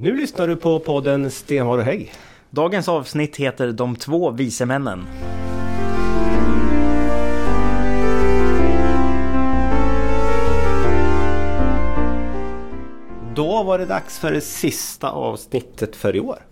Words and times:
Nu 0.00 0.16
lyssnar 0.16 0.48
du 0.48 0.56
på 0.56 0.78
podden 0.78 1.30
Stenhar 1.30 1.78
och 1.78 1.84
Hägg. 1.84 2.12
Dagens 2.50 2.88
avsnitt 2.88 3.36
heter 3.36 3.72
De 3.72 3.96
två 3.96 4.30
vise 4.30 4.66
männen. 4.66 5.06
Då 13.34 13.62
var 13.62 13.78
det 13.78 13.86
dags 13.86 14.18
för 14.18 14.32
det 14.32 14.40
sista 14.40 15.10
avsnittet 15.10 15.96
för 15.96 16.16
i 16.16 16.20
år. 16.20 16.47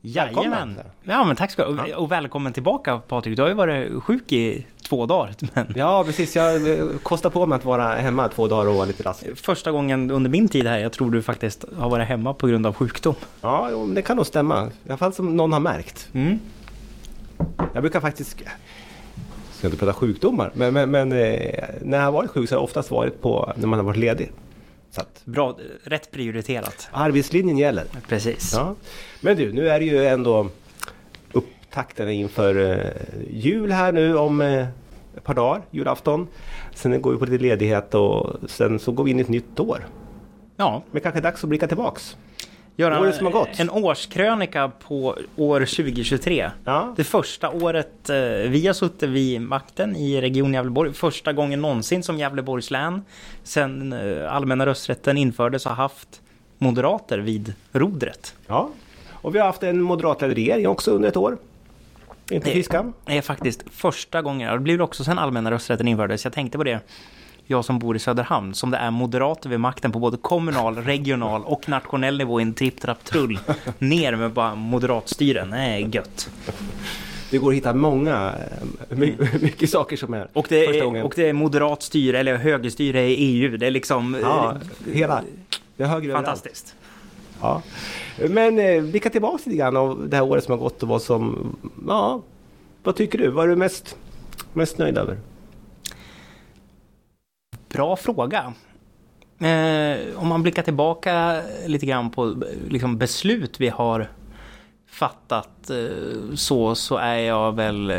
Jajamän. 0.00 0.44
Välkommen. 0.44 0.76
Ja 1.02 1.24
men 1.24 1.36
tack 1.36 1.50
ska 1.50 1.64
du 1.64 1.94
Och 1.94 2.12
välkommen 2.12 2.52
tillbaka 2.52 2.98
Patrik. 2.98 3.36
Du 3.36 3.42
har 3.42 3.48
ju 3.48 3.54
varit 3.54 4.02
sjuk 4.02 4.32
i 4.32 4.66
två 4.88 5.06
dagar. 5.06 5.34
Men 5.54 5.74
Ja, 5.76 6.04
precis. 6.04 6.36
Jag 6.36 6.78
eh, 6.78 6.86
kostar 7.02 7.30
på 7.30 7.46
mig 7.46 7.56
att 7.56 7.64
vara 7.64 7.94
hemma 7.94 8.28
två 8.28 8.48
dagar 8.48 8.68
och 8.68 8.74
vara 8.74 8.86
lite 8.86 9.02
rasslig. 9.02 9.38
första 9.38 9.72
gången 9.72 10.10
under 10.10 10.30
min 10.30 10.48
tid 10.48 10.66
här, 10.66 10.78
jag 10.78 10.92
tror 10.92 11.10
du 11.10 11.22
faktiskt 11.22 11.64
har 11.76 11.90
varit 11.90 12.08
hemma 12.08 12.34
på 12.34 12.46
grund 12.46 12.66
av 12.66 12.74
sjukdom. 12.74 13.14
Ja, 13.40 13.70
det 13.94 14.02
kan 14.02 14.16
nog 14.16 14.26
stämma. 14.26 14.66
I 14.66 14.88
alla 14.88 14.96
fall 14.96 15.12
som 15.12 15.36
någon 15.36 15.52
har 15.52 15.60
märkt. 15.60 16.08
Mm. 16.12 16.38
Jag 17.72 17.82
brukar 17.82 18.00
faktiskt... 18.00 18.40
Jag 18.40 18.50
ska 19.58 19.66
inte 19.66 19.78
prata 19.78 19.92
sjukdomar, 19.92 20.50
men, 20.54 20.74
men, 20.74 20.90
men 20.90 21.12
eh, 21.12 21.64
när 21.82 21.98
jag 21.98 22.04
har 22.04 22.12
varit 22.12 22.30
sjuk 22.30 22.48
så 22.48 22.54
har 22.54 22.58
jag 22.58 22.64
oftast 22.64 22.90
varit 22.90 23.22
på 23.22 23.52
när 23.56 23.66
man 23.66 23.78
har 23.78 23.86
varit 23.86 23.98
ledig. 23.98 24.32
Så 24.90 25.00
att 25.00 25.22
Bra, 25.24 25.58
rätt 25.84 26.10
prioriterat. 26.10 26.88
arbetslinjen 26.92 27.58
gäller. 27.58 27.84
Precis. 28.08 28.52
Ja. 28.54 28.74
Men 29.20 29.36
du, 29.36 29.52
nu 29.52 29.68
är 29.68 29.78
det 29.80 29.86
ju 29.86 30.06
ändå 30.06 30.48
upptakten 31.32 32.08
inför 32.08 32.70
eh, 32.70 32.92
jul 33.30 33.72
här 33.72 33.92
nu 33.92 34.16
om 34.16 34.40
eh, 34.40 34.66
ett 35.16 35.24
par 35.24 35.34
dagar, 35.34 35.62
julafton. 35.70 36.28
Sen 36.74 37.02
går 37.02 37.12
vi 37.12 37.18
på 37.18 37.24
lite 37.24 37.42
ledighet 37.42 37.94
och 37.94 38.36
sen 38.50 38.78
så 38.78 38.92
går 38.92 39.04
vi 39.04 39.10
in 39.10 39.18
i 39.18 39.22
ett 39.22 39.28
nytt 39.28 39.60
år. 39.60 39.86
Ja, 40.56 40.82
Men 40.90 41.02
kanske 41.02 41.20
dags 41.20 41.44
att 41.44 41.48
blicka 41.48 41.66
tillbaks. 41.68 42.16
Göra 42.78 43.00
Året 43.00 43.14
som 43.16 43.26
har 43.26 43.32
gått. 43.32 43.60
en 43.60 43.70
årskrönika 43.70 44.70
på 44.88 45.16
år 45.36 45.60
2023. 45.60 46.50
Ja, 46.64 46.94
Det 46.96 47.04
första 47.04 47.50
året 47.50 48.10
eh, 48.10 48.16
vi 48.50 48.66
har 48.66 48.74
suttit 48.74 49.08
vid 49.08 49.40
makten 49.40 49.96
i 49.96 50.20
Region 50.20 50.54
Gävleborg. 50.54 50.92
Första 50.92 51.32
gången 51.32 51.60
någonsin 51.60 52.02
som 52.02 52.18
Gävleborgs 52.18 52.70
län 52.70 53.02
sen 53.42 53.92
eh, 53.92 54.34
allmänna 54.34 54.66
rösträtten 54.66 55.16
infördes 55.16 55.64
har 55.64 55.74
haft 55.74 56.20
moderater 56.58 57.18
vid 57.18 57.52
rodret. 57.72 58.34
ja. 58.46 58.68
Och 59.20 59.34
vi 59.34 59.38
har 59.38 59.46
haft 59.46 59.62
en 59.62 59.82
moderatledd 59.82 60.32
regering 60.32 60.68
också 60.68 60.90
under 60.90 61.08
ett 61.08 61.16
år. 61.16 61.38
Inte 62.30 62.46
Det- 62.48 62.52
fiskan. 62.52 62.92
Det 63.04 63.16
är 63.18 63.22
faktiskt 63.22 63.64
första 63.70 64.22
gången, 64.22 64.52
det 64.52 64.58
blir 64.58 64.80
också 64.80 65.04
sen 65.04 65.18
allmänna 65.18 65.50
rösträtten 65.50 65.88
infördes. 65.88 66.24
Jag 66.24 66.32
tänkte 66.32 66.58
på 66.58 66.64
det, 66.64 66.80
jag 67.50 67.64
som 67.64 67.78
bor 67.78 67.96
i 67.96 67.98
Söderhamn, 67.98 68.54
som 68.54 68.70
det 68.70 68.76
är 68.76 68.90
moderater 68.90 69.48
vid 69.50 69.60
makten 69.60 69.92
på 69.92 69.98
både 69.98 70.16
kommunal, 70.16 70.76
regional 70.76 71.44
och 71.44 71.68
nationell 71.68 72.18
nivå 72.18 72.40
i 72.40 72.42
en 72.42 72.54
tripp, 72.54 72.80
trapp, 72.80 73.04
trull. 73.04 73.38
Ner 73.78 74.16
med 74.16 74.32
bara 74.32 74.54
moderatstyren. 74.54 75.50
Det 75.50 75.58
är 75.58 75.78
gött. 75.78 76.30
Det 77.30 77.38
går 77.38 77.50
att 77.50 77.56
hitta 77.56 77.74
många, 77.74 78.34
eh, 78.90 78.98
my, 78.98 79.16
mycket 79.40 79.70
saker 79.70 79.96
som 79.96 80.14
är 80.14 80.28
Och 80.32 80.46
det 80.48 80.66
första 80.66 80.80
är, 80.80 80.84
gången. 80.84 81.04
och 81.04 81.12
det 81.16 81.28
är 81.28 81.32
moderat 81.32 81.82
styre, 81.82 82.18
eller 82.18 82.36
högerstyre 82.36 83.08
i 83.08 83.14
EU. 83.14 83.56
Det 83.56 83.66
är 83.66 83.70
liksom 83.70 84.16
ja, 84.22 84.56
eh, 84.86 84.92
hela. 84.94 85.22
Det 85.76 85.82
är 85.82 85.88
högre 85.88 86.06
överallt. 86.12 86.26
fantastiskt. 86.26 86.74
Ja. 87.40 87.62
Men 88.28 88.58
eh, 88.58 88.82
blicka 88.82 89.10
tillbaka 89.10 89.42
lite 89.46 89.58
grann 89.58 89.76
av 89.76 90.08
det 90.08 90.16
här 90.16 90.24
året 90.24 90.44
som 90.44 90.52
har 90.52 90.58
gått 90.58 90.82
och 90.82 90.88
vad 90.88 91.02
som... 91.02 91.56
Ja, 91.88 92.22
vad 92.82 92.96
tycker 92.96 93.18
du? 93.18 93.28
Vad 93.28 93.44
är 93.44 93.48
du 93.48 93.56
mest, 93.56 93.96
mest 94.52 94.78
nöjd 94.78 94.98
över? 94.98 95.18
Bra 97.78 97.96
fråga. 97.96 98.52
Eh, 99.38 100.16
om 100.16 100.28
man 100.28 100.42
blickar 100.42 100.62
tillbaka 100.62 101.42
lite 101.66 101.86
grann 101.86 102.10
på 102.10 102.42
liksom, 102.68 102.98
beslut 102.98 103.60
vi 103.60 103.68
har 103.68 104.08
fattat 104.90 105.70
eh, 105.70 106.34
så, 106.34 106.74
så 106.74 106.96
är 106.96 107.16
jag 107.16 107.56
väl 107.56 107.90
eh, 107.90 107.96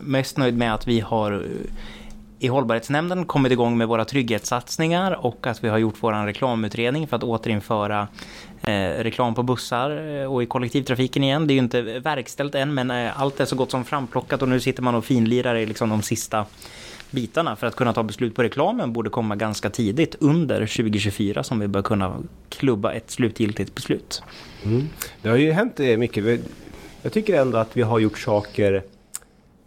mest 0.00 0.38
nöjd 0.38 0.56
med 0.56 0.74
att 0.74 0.86
vi 0.86 1.00
har 1.00 1.32
eh, 1.32 1.40
i 2.38 2.48
hållbarhetsnämnden 2.48 3.24
kommit 3.24 3.52
igång 3.52 3.78
med 3.78 3.88
våra 3.88 4.04
trygghetssatsningar 4.04 5.26
och 5.26 5.46
att 5.46 5.64
vi 5.64 5.68
har 5.68 5.78
gjort 5.78 5.96
vår 6.00 6.26
reklamutredning 6.26 7.06
för 7.06 7.16
att 7.16 7.24
återinföra 7.24 8.08
eh, 8.62 8.88
reklam 8.88 9.34
på 9.34 9.42
bussar 9.42 10.20
eh, 10.20 10.32
och 10.32 10.42
i 10.42 10.46
kollektivtrafiken 10.46 11.24
igen. 11.24 11.46
Det 11.46 11.52
är 11.52 11.56
ju 11.56 11.62
inte 11.62 11.82
verkställt 11.82 12.54
än 12.54 12.74
men 12.74 12.90
eh, 12.90 13.20
allt 13.20 13.40
är 13.40 13.44
så 13.44 13.56
gott 13.56 13.70
som 13.70 13.84
framplockat 13.84 14.42
och 14.42 14.48
nu 14.48 14.60
sitter 14.60 14.82
man 14.82 14.94
och 14.94 15.04
finlirar 15.04 15.54
i 15.54 15.66
liksom 15.66 15.90
de 15.90 16.02
sista 16.02 16.46
bitarna 17.12 17.56
för 17.56 17.66
att 17.66 17.76
kunna 17.76 17.92
ta 17.92 18.02
beslut 18.02 18.34
på 18.34 18.42
reklamen 18.42 18.92
borde 18.92 19.10
komma 19.10 19.36
ganska 19.36 19.70
tidigt 19.70 20.16
under 20.20 20.66
2024 20.66 21.42
som 21.42 21.60
vi 21.60 21.68
bör 21.68 21.82
kunna 21.82 22.16
klubba 22.48 22.92
ett 22.92 23.10
slutgiltigt 23.10 23.74
beslut. 23.74 24.22
Det 25.22 25.28
har 25.28 25.36
ju 25.36 25.52
hänt 25.52 25.80
eh, 25.80 25.96
mycket. 25.96 26.40
Jag 27.02 27.12
tycker 27.12 27.40
ändå 27.40 27.58
att 27.58 27.76
vi 27.76 27.82
har 27.82 27.98
gjort 27.98 28.18
saker 28.18 28.82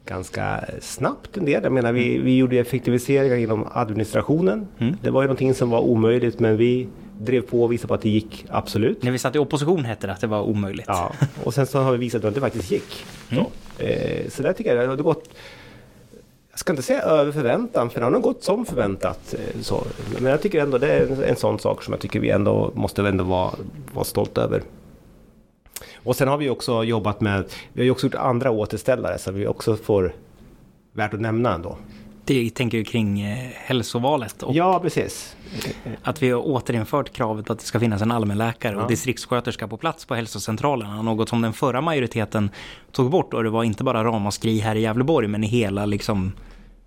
ganska 0.05 0.65
snabbt 0.81 1.37
en 1.37 1.45
del. 1.45 1.63
Jag 1.63 1.71
menar, 1.71 1.93
vi, 1.93 2.17
vi 2.17 2.37
gjorde 2.37 2.57
effektiviseringar 2.57 3.35
inom 3.35 3.67
administrationen. 3.71 4.67
Mm. 4.77 4.97
Det 5.01 5.09
var 5.09 5.21
ju 5.21 5.27
någonting 5.27 5.53
som 5.53 5.69
var 5.69 5.79
omöjligt 5.79 6.39
men 6.39 6.57
vi 6.57 6.87
drev 7.19 7.41
på 7.41 7.63
och 7.63 7.71
visade 7.71 7.87
på 7.87 7.93
att 7.93 8.01
det 8.01 8.09
gick 8.09 8.45
absolut. 8.49 9.03
När 9.03 9.11
vi 9.11 9.17
satt 9.17 9.35
i 9.35 9.39
opposition 9.39 9.85
hette 9.85 10.07
det 10.07 10.13
att 10.13 10.21
det 10.21 10.27
var 10.27 10.41
omöjligt. 10.41 10.85
Ja, 10.87 11.13
och 11.43 11.53
sen 11.53 11.67
så 11.67 11.79
har 11.79 11.91
vi 11.91 11.97
visat 11.97 12.25
att 12.25 12.35
det 12.35 12.41
faktiskt 12.41 12.71
gick. 12.71 13.05
Mm. 13.29 13.43
Så, 13.43 13.83
eh, 13.83 14.29
så 14.29 14.43
där 14.43 14.53
tycker 14.53 14.75
jag 14.75 14.83
det 14.83 14.87
har 14.87 14.97
gått 14.97 15.29
jag 16.55 16.59
ska 16.59 16.73
inte 16.73 16.83
säga 16.83 17.01
över 17.01 17.31
förväntan, 17.31 17.89
för 17.89 17.99
det 17.99 18.05
har 18.05 18.11
nog 18.11 18.21
gått 18.21 18.43
som 18.43 18.65
förväntat. 18.65 19.33
Eh, 19.33 19.61
så. 19.61 19.83
Men 20.19 20.31
jag 20.31 20.41
tycker 20.41 20.61
ändå 20.61 20.77
det 20.77 20.93
är 20.93 21.23
en, 21.23 21.35
sån 21.35 21.59
sak 21.59 21.83
som 21.83 21.93
jag 21.93 22.01
tycker 22.01 22.19
vi 22.19 22.29
ändå 22.29 22.71
måste 22.75 23.07
ändå 23.07 23.23
vara, 23.23 23.51
vara 23.93 24.05
stolta 24.05 24.41
över. 24.41 24.63
Och 26.03 26.15
sen 26.15 26.27
har 26.27 26.37
vi 26.37 26.49
också 26.49 26.83
jobbat 26.83 27.21
med, 27.21 27.45
vi 27.73 27.81
har 27.81 27.85
ju 27.85 27.91
också 27.91 28.05
gjort 28.05 28.15
andra 28.15 28.51
återställare 28.51 29.17
så 29.17 29.31
vi 29.31 29.47
också 29.47 29.75
får 29.75 30.13
värt 30.93 31.13
att 31.13 31.21
nämna 31.21 31.53
ändå. 31.53 31.77
Det 32.27 32.49
tänker 32.49 32.77
ju 32.77 32.83
kring 32.83 33.21
eh, 33.21 33.37
hälsovalet 33.55 34.43
och 34.43 34.55
Ja, 34.55 34.79
precis. 34.79 35.35
att 36.03 36.21
vi 36.23 36.29
har 36.29 36.47
återinfört 36.47 37.13
kravet 37.13 37.45
på 37.45 37.53
att 37.53 37.59
det 37.59 37.65
ska 37.65 37.79
finnas 37.79 38.01
en 38.01 38.11
allmänläkare 38.11 38.75
Ja. 38.75 38.81
och 38.83 38.87
distriktssköterska 38.89 39.67
på 39.67 39.77
plats 39.77 40.05
på 40.05 40.15
hälsocentralerna. 40.15 41.01
Något 41.01 41.29
som 41.29 41.41
den 41.41 41.53
förra 41.53 41.81
majoriteten 41.81 42.49
tog 42.91 43.09
bort 43.11 43.33
och 43.33 43.43
det 43.43 43.49
var 43.49 43.63
inte 43.63 43.83
bara 43.83 44.03
ramaskri 44.03 44.59
här 44.59 44.75
i 44.75 44.81
Gävleborg 44.81 45.27
men 45.27 45.43
i 45.43 45.47
hela 45.47 45.85
liksom 45.85 46.31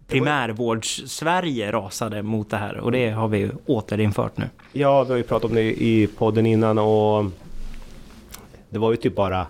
primärvårds-Sverige 0.09 1.73
rasade 1.73 2.23
mot 2.23 2.51
det 2.51 2.57
här 2.57 2.79
och 2.79 2.93
det 2.93 3.11
har 3.11 3.29
vi 3.29 3.51
återinfört 3.67 4.37
nu. 4.37 4.45
Ja, 4.73 5.05
vi 5.05 5.11
har 5.11 5.17
ju 5.17 5.23
pratat 5.23 5.51
om 5.51 5.55
det 5.55 5.83
i 5.83 6.07
podden 6.19 6.47
innan 6.47 6.79
och 6.79 7.25
det 8.71 8.79
var 8.79 8.91
ju 8.91 8.97
typ 8.97 9.15
bara 9.17 9.47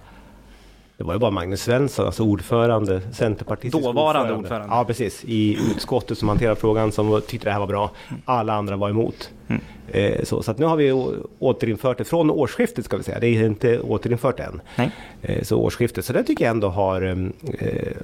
det 0.99 1.05
var 1.05 1.13
ju 1.13 1.19
bara 1.19 1.31
Magnus 1.31 1.63
Svensson, 1.63 2.07
alltså 2.07 2.23
ordförande, 2.23 3.01
centerpartistisk 3.13 3.85
Dåvarande 3.85 4.35
ordförande. 4.35 4.69
Ja, 4.71 4.85
precis. 4.85 5.25
I 5.25 5.59
utskottet 5.71 6.19
som 6.19 6.29
hanterade 6.29 6.57
frågan 6.57 6.93
som 6.93 7.23
tyckte 7.27 7.49
det 7.49 7.53
här 7.53 7.59
var 7.59 7.67
bra. 7.67 7.91
Alla 8.25 8.55
andra 8.55 8.77
var 8.77 8.91
emot. 8.91 9.31
Mm. 9.49 9.63
Eh, 9.89 10.25
så, 10.25 10.43
så 10.43 10.55
nu 10.57 10.67
har 10.67 10.77
vi 10.77 10.93
återinfört 11.39 11.99
det 11.99 12.05
från 12.05 12.31
årsskiftet 12.31 12.85
ska 12.85 12.97
vi 12.97 13.03
säga. 13.03 13.21
Det 13.21 13.27
är 13.27 13.47
inte 13.47 13.81
återinfört 13.81 14.41
än. 14.41 14.61
Nej. 14.77 14.91
Eh, 15.23 15.43
så 15.43 15.59
årsskiftet. 15.59 16.05
Så 16.05 16.13
det 16.13 16.23
tycker 16.23 16.45
jag 16.45 16.51
ändå 16.51 16.69
har 16.69 17.03
eh, 17.03 17.97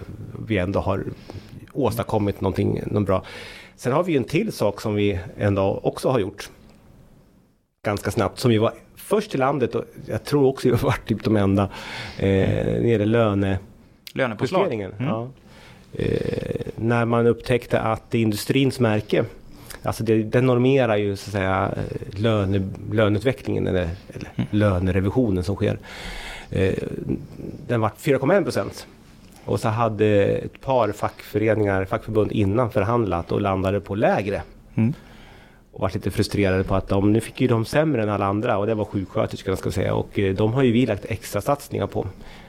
vi 0.46 0.58
ändå 0.58 0.80
har 0.80 1.04
åstadkommit 1.72 2.40
någonting, 2.40 2.82
något 2.86 3.06
bra. 3.06 3.24
Sen 3.76 3.92
har 3.92 4.04
vi 4.04 4.12
ju 4.12 4.18
en 4.18 4.24
till 4.24 4.52
sak 4.52 4.80
som 4.80 4.94
vi 4.94 5.18
ändå 5.38 5.80
också 5.82 6.08
har 6.08 6.18
gjort 6.18 6.50
ganska 7.84 8.10
snabbt 8.10 8.38
som 8.38 8.50
vi 8.50 8.58
var 8.58 8.72
först 9.04 9.34
i 9.34 9.38
landet 9.38 9.74
och 9.74 9.84
jag 10.06 10.24
tror 10.24 10.46
också 10.46 10.68
vi 10.68 10.74
varit 10.74 11.08
typ 11.08 11.24
de 11.24 11.36
enda 11.36 11.62
eh, 12.18 12.28
det 12.66 12.88
gäller 12.88 13.06
Lönepåslag. 14.14 14.72
Mm. 14.72 14.92
Ja. 14.98 15.28
Eh, 15.92 16.60
när 16.76 17.04
man 17.04 17.26
upptäckte 17.26 17.80
att 17.80 18.14
industrins 18.14 18.80
märke 18.80 19.24
Alltså 19.82 20.04
det, 20.04 20.22
den 20.22 20.46
normerar 20.46 20.96
ju 20.96 21.16
så 21.16 21.28
att 21.28 21.32
säga 21.32 21.74
eh, 21.76 22.20
löne, 22.20 22.70
löneutvecklingen 22.92 23.66
eller, 23.66 23.88
eller 24.14 24.30
Mm. 24.36 24.48
lönerevisionen 24.50 25.44
som 25.44 25.56
sker. 25.56 25.78
Eh, 26.50 26.74
den 27.66 27.80
var 27.80 27.88
4,1 27.88 28.42
procent. 28.42 28.86
Och 29.44 29.60
så 29.60 29.68
hade 29.68 30.06
ett 30.24 30.60
par 30.60 30.92
fackföreningar, 30.92 31.84
fackförbund 31.84 32.32
innan 32.32 32.70
förhandlat 32.70 33.32
och 33.32 33.40
landade 33.40 33.80
på 33.80 33.94
lägre 33.94 34.42
Mm 34.74 34.92
och 35.74 35.80
varit 35.80 35.94
lite 35.94 36.10
frustrerade 36.10 36.64
på 36.64 36.74
att 36.74 36.88
de, 36.88 37.12
nu 37.12 37.20
fick 37.20 37.40
ju 37.40 37.48
de 37.48 37.64
sämre 37.64 38.02
än 38.02 38.08
alla 38.08 38.26
andra 38.26 38.58
och 38.58 38.66
det 38.66 38.74
var 38.74 38.84
sjuksköterskorna 38.84 39.56
ska 39.56 39.66
jag 39.66 39.74
säga 39.74 39.94
och 39.94 40.18
eh, 40.18 40.34
de 40.34 40.52
har 40.52 40.62
ju 40.62 40.72
vi 40.72 40.86
lagt 40.86 41.04
extra 41.04 41.40
satsningar 41.40 41.86
på 41.86 42.06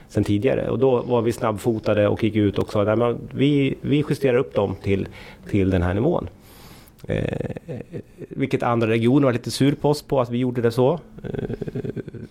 sen 0.08 0.24
tidigare 0.24 0.70
och 0.70 0.78
då 0.78 1.02
var 1.02 1.22
vi 1.22 1.32
snabbfotade 1.32 2.08
och 2.08 2.24
gick 2.24 2.36
ut 2.36 2.58
och 2.58 2.72
sa 2.72 2.84
nej, 2.84 2.96
men 2.96 3.18
vi, 3.34 3.74
vi 3.80 4.04
justerar 4.08 4.38
upp 4.38 4.54
dem 4.54 4.76
till, 4.82 5.08
till 5.50 5.70
den 5.70 5.82
här 5.82 5.94
nivån. 5.94 6.28
Eh, 7.08 7.80
vilket 8.16 8.62
andra 8.62 8.88
regioner 8.88 9.24
var 9.24 9.32
lite 9.32 9.50
sur 9.50 9.74
på 9.74 9.90
oss 9.90 10.02
på 10.02 10.20
att 10.20 10.30
vi 10.30 10.38
gjorde 10.38 10.60
det 10.60 10.70
så. 10.70 11.00
Eh, 11.22 11.30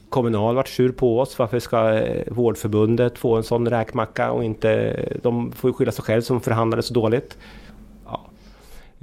Kommunal 0.10 0.56
vart 0.56 0.68
sur 0.68 0.92
på 0.92 1.20
oss. 1.20 1.40
Varför 1.40 1.60
ska 1.60 1.94
eh, 1.94 2.24
Vårdförbundet 2.28 3.18
få 3.18 3.36
en 3.36 3.44
sån 3.44 3.70
räkmacka 3.70 4.32
och 4.32 4.44
inte... 4.44 5.00
De 5.22 5.52
får 5.52 5.70
ju 5.70 5.74
skylla 5.74 5.92
sig 5.92 6.04
själva 6.04 6.22
som 6.22 6.42
förhandlade 6.42 6.84
så 6.84 6.94
dåligt. 6.94 7.38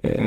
Ja. 0.03 0.11
Eh, 0.11 0.27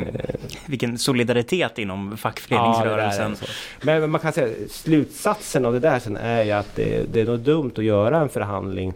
vilken 0.66 0.98
solidaritet 0.98 1.80
inom 1.80 2.18
fackföreningsrörelsen. 2.18 3.36
Ja, 3.42 4.00
men 4.00 4.10
man 4.10 4.22
kan 4.22 4.34
säga 4.34 4.68
slutsatsen 4.70 5.66
av 5.66 5.74
det 5.74 5.80
där 5.80 6.00
sen 6.00 6.18
är 6.18 6.44
ju 6.44 6.52
att 6.52 6.76
det, 6.76 7.14
det 7.14 7.22
är 7.22 7.26
nog 7.26 7.40
dumt 7.40 7.72
att 7.78 7.84
göra 7.84 8.20
en 8.20 8.30
förhandling 8.30 8.94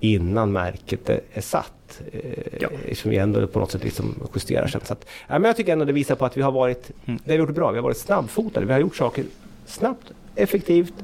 innan 0.00 0.52
märket 0.52 1.08
är, 1.08 1.20
är 1.32 1.40
satt. 1.40 2.00
Eh, 2.12 2.20
ja. 2.60 2.68
Som 2.94 3.10
vi 3.10 3.16
ändå 3.16 3.46
på 3.46 3.58
något 3.58 3.70
sätt 3.70 3.84
liksom 3.84 4.28
justerar 4.34 4.66
sen. 4.66 4.80
Så 4.84 4.92
att, 4.92 5.06
ja, 5.26 5.38
men 5.38 5.44
jag 5.44 5.56
tycker 5.56 5.72
ändå 5.72 5.84
det 5.84 5.92
visar 5.92 6.14
på 6.14 6.24
att 6.24 6.36
vi 6.36 6.42
har 6.42 6.52
varit, 6.52 6.90
mm. 7.06 7.20
det 7.24 7.32
har 7.32 7.38
gjort 7.38 7.54
bra, 7.54 7.70
vi 7.70 7.78
har 7.78 7.82
varit 7.82 7.96
snabbfotade. 7.96 8.66
Vi 8.66 8.72
har 8.72 8.80
gjort 8.80 8.96
saker 8.96 9.24
snabbt, 9.66 10.12
effektivt 10.34 10.94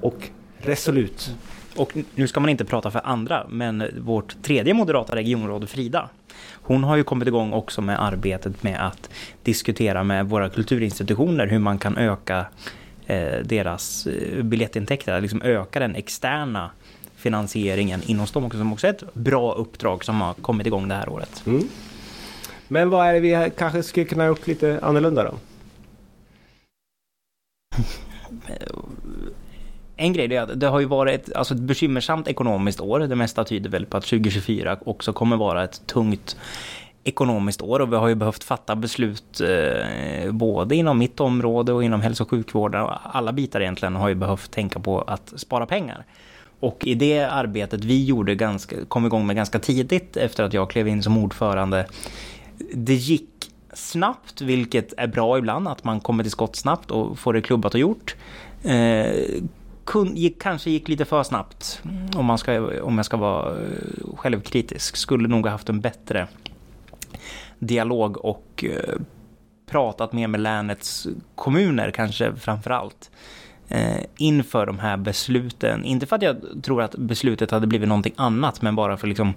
och 0.00 0.28
resolut. 0.58 1.34
Och 1.76 1.96
nu 2.14 2.28
ska 2.28 2.40
man 2.40 2.50
inte 2.50 2.64
prata 2.64 2.90
för 2.90 3.00
andra, 3.04 3.46
men 3.48 3.84
vårt 3.98 4.42
tredje 4.42 4.74
moderata 4.74 5.16
regionråd 5.16 5.68
Frida, 5.68 6.08
hon 6.52 6.84
har 6.84 6.96
ju 6.96 7.04
kommit 7.04 7.28
igång 7.28 7.52
också 7.52 7.82
med 7.82 8.02
arbetet 8.02 8.62
med 8.62 8.86
att 8.86 9.10
diskutera 9.42 10.04
med 10.04 10.28
våra 10.28 10.48
kulturinstitutioner 10.48 11.46
hur 11.46 11.58
man 11.58 11.78
kan 11.78 11.96
öka 11.96 12.46
eh, 13.06 13.38
deras 13.44 14.06
eh, 14.06 14.42
biljettintäkter, 14.42 15.20
liksom 15.20 15.42
öka 15.42 15.80
den 15.80 15.94
externa 15.94 16.70
finansieringen 17.16 18.02
inom 18.06 18.26
dem 18.32 18.44
också, 18.44 18.58
som 18.58 18.72
också 18.72 18.86
är 18.86 18.90
ett 18.90 19.14
bra 19.14 19.52
uppdrag 19.52 20.04
som 20.04 20.20
har 20.20 20.34
kommit 20.34 20.66
igång 20.66 20.88
det 20.88 20.94
här 20.94 21.08
året. 21.08 21.42
Mm. 21.46 21.68
Men 22.68 22.90
vad 22.90 23.06
är 23.06 23.12
det 23.12 23.20
vi 23.20 23.50
kanske 23.56 23.82
skulle 23.82 24.06
kunna 24.06 24.22
ha 24.22 24.28
gjort 24.28 24.46
lite 24.46 24.78
annorlunda 24.82 25.22
då? 25.22 25.34
en 29.96 30.12
grej 30.12 30.36
är 30.36 30.42
att 30.42 30.60
det 30.60 30.66
har 30.66 30.80
ju 30.80 30.86
varit 30.86 31.20
ett, 31.20 31.36
alltså 31.36 31.54
ett 31.54 31.60
bekymmersamt 31.60 32.28
ekonomiskt 32.28 32.80
år. 32.80 33.00
Det 33.00 33.16
mesta 33.16 33.44
tyder 33.44 33.70
väl 33.70 33.86
på 33.86 33.96
att 33.96 34.04
2024 34.04 34.76
också 34.84 35.12
kommer 35.12 35.36
vara 35.36 35.64
ett 35.64 35.86
tungt 35.86 36.36
ekonomiskt 37.04 37.62
år 37.62 37.80
och 37.80 37.92
vi 37.92 37.96
har 37.96 38.08
ju 38.08 38.14
behövt 38.14 38.44
fatta 38.44 38.76
beslut 38.76 39.40
eh, 39.40 40.32
både 40.32 40.76
inom 40.76 40.98
mitt 40.98 41.20
område 41.20 41.72
och 41.72 41.84
inom 41.84 42.00
hälso 42.00 42.24
och 42.24 42.30
sjukvården. 42.30 42.86
Alla 43.02 43.32
bitar 43.32 43.60
egentligen 43.60 43.96
har 43.96 44.08
ju 44.08 44.14
behövt 44.14 44.50
tänka 44.50 44.80
på 44.80 45.00
att 45.00 45.32
spara 45.36 45.66
pengar. 45.66 46.04
Och 46.60 46.86
i 46.86 46.94
det 46.94 47.20
arbetet 47.20 47.84
vi 47.84 48.04
gjorde 48.04 48.34
ganska, 48.34 48.76
kom 48.88 49.06
igång 49.06 49.26
med 49.26 49.36
ganska 49.36 49.58
tidigt 49.58 50.16
efter 50.16 50.44
att 50.44 50.52
jag 50.52 50.70
klev 50.70 50.88
in 50.88 51.02
som 51.02 51.18
ordförande. 51.18 51.86
Det 52.74 52.94
gick 52.94 53.30
snabbt, 53.72 54.40
vilket 54.40 54.92
är 54.96 55.06
bra 55.06 55.38
ibland, 55.38 55.68
att 55.68 55.84
man 55.84 56.00
kommer 56.00 56.24
till 56.24 56.30
skott 56.30 56.56
snabbt 56.56 56.90
och 56.90 57.18
får 57.18 57.32
det 57.32 57.40
klubbat 57.40 57.74
och 57.74 57.80
gjort. 57.80 58.16
Eh, 58.62 59.06
kun, 59.84 60.16
gick, 60.16 60.42
kanske 60.42 60.70
gick 60.70 60.88
lite 60.88 61.04
för 61.04 61.22
snabbt 61.22 61.82
om, 62.16 62.24
man 62.24 62.38
ska, 62.38 62.82
om 62.82 62.96
jag 62.96 63.06
ska 63.06 63.16
vara 63.16 63.50
eh, 63.50 64.16
självkritisk. 64.16 64.96
Skulle 64.96 65.28
nog 65.28 65.44
ha 65.44 65.50
haft 65.50 65.68
en 65.68 65.80
bättre 65.80 66.28
dialog 67.58 68.24
och 68.24 68.64
eh, 68.68 68.94
pratat 69.66 70.12
mer 70.12 70.28
med 70.28 70.40
länets 70.40 71.06
kommuner 71.34 71.90
kanske 71.90 72.36
framför 72.36 72.70
allt 72.70 73.10
eh, 73.68 74.00
inför 74.16 74.66
de 74.66 74.78
här 74.78 74.96
besluten. 74.96 75.84
Inte 75.84 76.06
för 76.06 76.16
att 76.16 76.22
jag 76.22 76.36
tror 76.62 76.82
att 76.82 76.96
beslutet 76.96 77.50
hade 77.50 77.66
blivit 77.66 77.88
någonting 77.88 78.14
annat 78.16 78.62
men 78.62 78.76
bara 78.76 78.96
för 78.96 79.06
liksom 79.06 79.34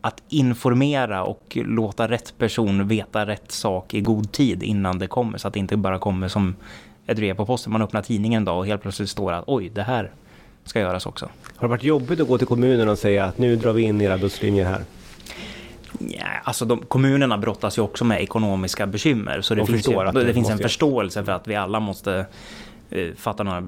att 0.00 0.22
informera 0.28 1.24
och 1.24 1.58
låta 1.60 2.08
rätt 2.08 2.38
person 2.38 2.88
veta 2.88 3.26
rätt 3.26 3.52
sak 3.52 3.94
i 3.94 4.00
god 4.00 4.32
tid 4.32 4.62
innan 4.62 4.98
det 4.98 5.06
kommer 5.06 5.38
så 5.38 5.48
att 5.48 5.54
det 5.54 5.60
inte 5.60 5.76
bara 5.76 5.98
kommer 5.98 6.28
som 6.28 6.54
ett 7.06 7.16
brev 7.16 7.34
på 7.34 7.46
posten. 7.46 7.72
Man 7.72 7.82
öppnar 7.82 8.02
tidningen 8.02 8.40
en 8.40 8.44
dag 8.44 8.58
och 8.58 8.66
helt 8.66 8.82
plötsligt 8.82 9.10
står 9.10 9.30
det 9.30 9.36
att 9.36 9.44
oj, 9.46 9.68
det 9.68 9.82
här 9.82 10.10
ska 10.64 10.80
göras 10.80 11.06
också. 11.06 11.28
Har 11.56 11.68
det 11.68 11.70
varit 11.70 11.82
jobbigt 11.82 12.20
att 12.20 12.28
gå 12.28 12.38
till 12.38 12.46
kommunen 12.46 12.88
och 12.88 12.98
säga 12.98 13.24
att 13.24 13.38
nu 13.38 13.56
drar 13.56 13.72
vi 13.72 13.82
in 13.82 14.00
era 14.00 14.18
busslinjer 14.18 14.64
här? 14.64 14.84
Ja, 15.98 16.26
alltså 16.44 16.64
de, 16.64 16.82
kommunerna 16.82 17.38
brottas 17.38 17.78
ju 17.78 17.82
också 17.82 18.04
med 18.04 18.22
ekonomiska 18.22 18.86
bekymmer. 18.86 19.40
Så 19.40 19.54
det 19.54 19.66
finns, 19.66 19.88
ju, 19.88 19.92
det, 19.92 20.24
det 20.24 20.34
finns 20.34 20.50
en 20.50 20.58
förståelse 20.58 21.24
för 21.24 21.32
att 21.32 21.48
vi 21.48 21.54
alla 21.54 21.80
måste 21.80 22.26
eh, 22.90 23.14
fatta 23.16 23.42
några 23.42 23.64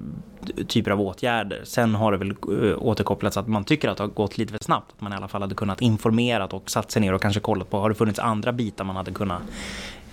typer 0.68 0.90
av 0.90 1.00
åtgärder. 1.00 1.60
Sen 1.64 1.94
har 1.94 2.12
det 2.12 2.18
väl 2.18 2.30
eh, 2.30 2.82
återkopplats 2.82 3.36
att 3.36 3.48
man 3.48 3.64
tycker 3.64 3.88
att 3.88 3.96
det 3.96 4.02
har 4.02 4.08
gått 4.08 4.38
lite 4.38 4.52
för 4.52 4.64
snabbt. 4.64 4.92
Att 4.92 5.00
man 5.00 5.12
i 5.12 5.16
alla 5.16 5.28
fall 5.28 5.40
hade 5.40 5.54
kunnat 5.54 5.82
informerat 5.82 6.52
och 6.52 6.70
satt 6.70 6.90
sig 6.90 7.02
ner 7.02 7.12
och 7.12 7.22
kanske 7.22 7.40
kollat 7.40 7.70
på 7.70 7.78
har 7.78 7.88
det 7.88 7.94
funnits 7.94 8.18
andra 8.18 8.52
bitar 8.52 8.84
man 8.84 8.96
hade 8.96 9.12
kunnat 9.12 9.42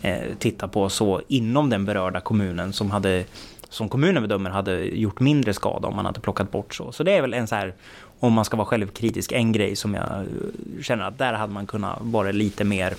eh, 0.04 0.36
titta 0.40 0.68
på 0.68 0.90
så 0.90 1.22
inom 1.28 1.70
den 1.70 1.86
berörda 1.86 2.20
kommunen 2.20 2.74
som 2.74 2.92
hade 2.92 3.26
som 3.70 3.90
kommunen 3.90 4.24
bedömer 4.24 4.50
hade 4.50 4.86
gjort 4.86 5.20
mindre 5.20 5.54
skada 5.54 5.88
om 5.88 5.96
man 5.96 6.06
hade 6.06 6.20
plockat 6.20 6.52
bort 6.52 6.76
så. 6.76 6.92
Så 6.92 7.04
det 7.04 7.12
är 7.12 7.22
väl 7.22 7.34
en 7.34 7.48
så 7.48 7.56
här, 7.56 7.74
om 8.20 8.34
man 8.34 8.46
ska 8.46 8.58
vara 8.58 8.66
självkritisk, 8.66 9.32
en 9.32 9.52
grej 9.52 9.76
som 9.76 9.94
jag 9.94 10.04
eh, 10.04 10.82
känner 10.82 11.04
att 11.04 11.18
där 11.18 11.34
hade 11.34 11.54
man 11.54 11.66
kunnat 11.66 11.98
vara 12.02 12.32
lite 12.32 12.64
mer, 12.64 12.94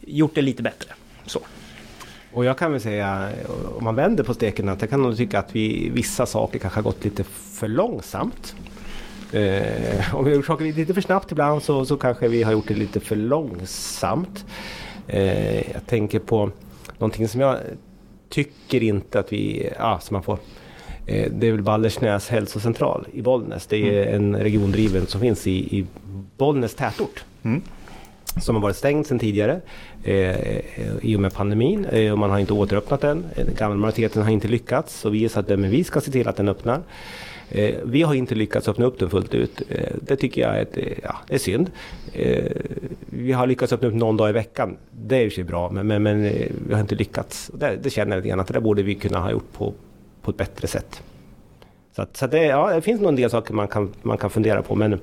gjort 0.00 0.34
det 0.34 0.42
lite 0.42 0.62
bättre. 0.62 0.90
Så. 1.26 1.40
Och 2.32 2.44
jag 2.44 2.58
kan 2.58 2.72
väl 2.72 2.80
säga, 2.80 3.30
om 3.78 3.84
man 3.84 3.94
vänder 3.94 4.24
på 4.24 4.34
steken, 4.34 4.68
att 4.68 4.80
jag 4.80 4.90
kan 4.90 5.02
nog 5.02 5.16
tycka 5.16 5.38
att 5.38 5.56
vi, 5.56 5.90
vissa 5.90 6.26
saker 6.26 6.58
kanske 6.58 6.78
har 6.78 6.82
gått 6.82 7.04
lite 7.04 7.24
för 7.24 7.68
långsamt. 7.68 8.54
Eh, 9.32 10.14
om 10.14 10.24
vi 10.24 10.30
har 10.30 10.36
gjort 10.36 10.46
saker 10.46 10.64
lite 10.64 10.94
för 10.94 11.00
snabbt 11.00 11.32
ibland 11.32 11.62
så, 11.62 11.84
så 11.84 11.96
kanske 11.96 12.28
vi 12.28 12.42
har 12.42 12.52
gjort 12.52 12.68
det 12.68 12.74
lite 12.74 13.00
för 13.00 13.16
långsamt. 13.16 14.44
Eh, 15.12 15.72
jag 15.72 15.86
tänker 15.86 16.18
på 16.18 16.50
någonting 16.98 17.28
som 17.28 17.40
jag 17.40 17.58
tycker 18.28 18.82
inte 18.82 19.18
att 19.18 19.32
vi, 19.32 19.70
ja, 19.78 19.98
som 20.00 20.14
man 20.14 20.22
får 20.22 20.38
eh, 21.06 21.32
det 21.32 21.46
är 21.46 21.52
väl 21.52 21.62
Baldersnäs 21.62 22.28
hälsocentral 22.28 23.06
i 23.12 23.22
Bollnäs. 23.22 23.66
Det 23.66 23.76
är 23.76 24.06
mm. 24.06 24.14
en 24.14 24.40
regiondriven 24.40 25.06
som 25.06 25.20
finns 25.20 25.46
i, 25.46 25.78
i 25.78 25.86
Bollnäs 26.36 26.74
tätort. 26.74 27.24
Mm. 27.42 27.62
Som 28.42 28.54
har 28.54 28.62
varit 28.62 28.76
stängd 28.76 29.06
sedan 29.06 29.18
tidigare 29.18 29.60
eh, 30.04 30.58
i 31.02 31.16
och 31.16 31.20
med 31.20 31.34
pandemin 31.34 31.84
eh, 31.84 32.12
och 32.12 32.18
man 32.18 32.30
har 32.30 32.38
inte 32.38 32.52
återöppnat 32.52 33.00
den. 33.00 33.24
Den 33.36 33.54
gamla 33.54 33.76
majoriteten 33.76 34.22
har 34.22 34.30
inte 34.30 34.48
lyckats 34.48 35.00
så 35.00 35.10
vi 35.10 35.24
är 35.24 35.28
så 35.28 35.40
att 35.40 35.48
men 35.48 35.70
vi 35.70 35.84
ska 35.84 36.00
se 36.00 36.10
till 36.10 36.28
att 36.28 36.36
den 36.36 36.48
öppnar. 36.48 36.80
Eh, 37.50 37.74
vi 37.84 38.02
har 38.02 38.14
inte 38.14 38.34
lyckats 38.34 38.68
öppna 38.68 38.84
upp 38.84 38.98
den 38.98 39.10
fullt 39.10 39.34
ut. 39.34 39.62
Eh, 39.68 39.94
det 40.00 40.16
tycker 40.16 40.40
jag 40.40 40.56
är, 40.56 40.62
ett, 40.62 40.76
eh, 40.76 40.92
ja, 41.02 41.16
är 41.28 41.38
synd. 41.38 41.70
Vi 43.06 43.32
har 43.32 43.46
lyckats 43.46 43.72
öppna 43.72 43.88
upp 43.88 43.94
någon 43.94 44.16
dag 44.16 44.30
i 44.30 44.32
veckan. 44.32 44.76
Det 44.90 45.16
är 45.16 45.22
ju 45.22 45.30
sig 45.30 45.44
bra, 45.44 45.70
men, 45.70 45.86
men, 45.86 46.02
men, 46.02 46.22
vi 46.68 46.74
har 46.74 46.80
inte 46.80 46.94
lyckats. 46.94 47.50
Det, 47.54 47.78
det 47.82 47.90
känner 47.90 48.12
jag 48.12 48.16
lite 48.16 48.28
grann 48.28 48.40
att 48.40 48.46
det 48.46 48.60
borde 48.60 48.82
vi 48.82 48.94
kunna 48.94 49.20
ha 49.20 49.30
gjort 49.30 49.52
på, 49.52 49.74
på 50.22 50.30
ett 50.30 50.36
bättre 50.36 50.68
sätt. 50.68 51.02
Så, 51.96 52.02
att, 52.02 52.16
så 52.16 52.26
det, 52.26 52.44
ja, 52.44 52.74
det 52.74 52.80
finns 52.80 53.00
nog 53.00 53.08
en 53.08 53.16
del 53.16 53.30
saker 53.30 53.54
man 53.54 53.68
kan, 53.68 53.92
man 54.02 54.18
kan 54.18 54.30
fundera 54.30 54.62
på, 54.62 54.74
men, 54.74 55.00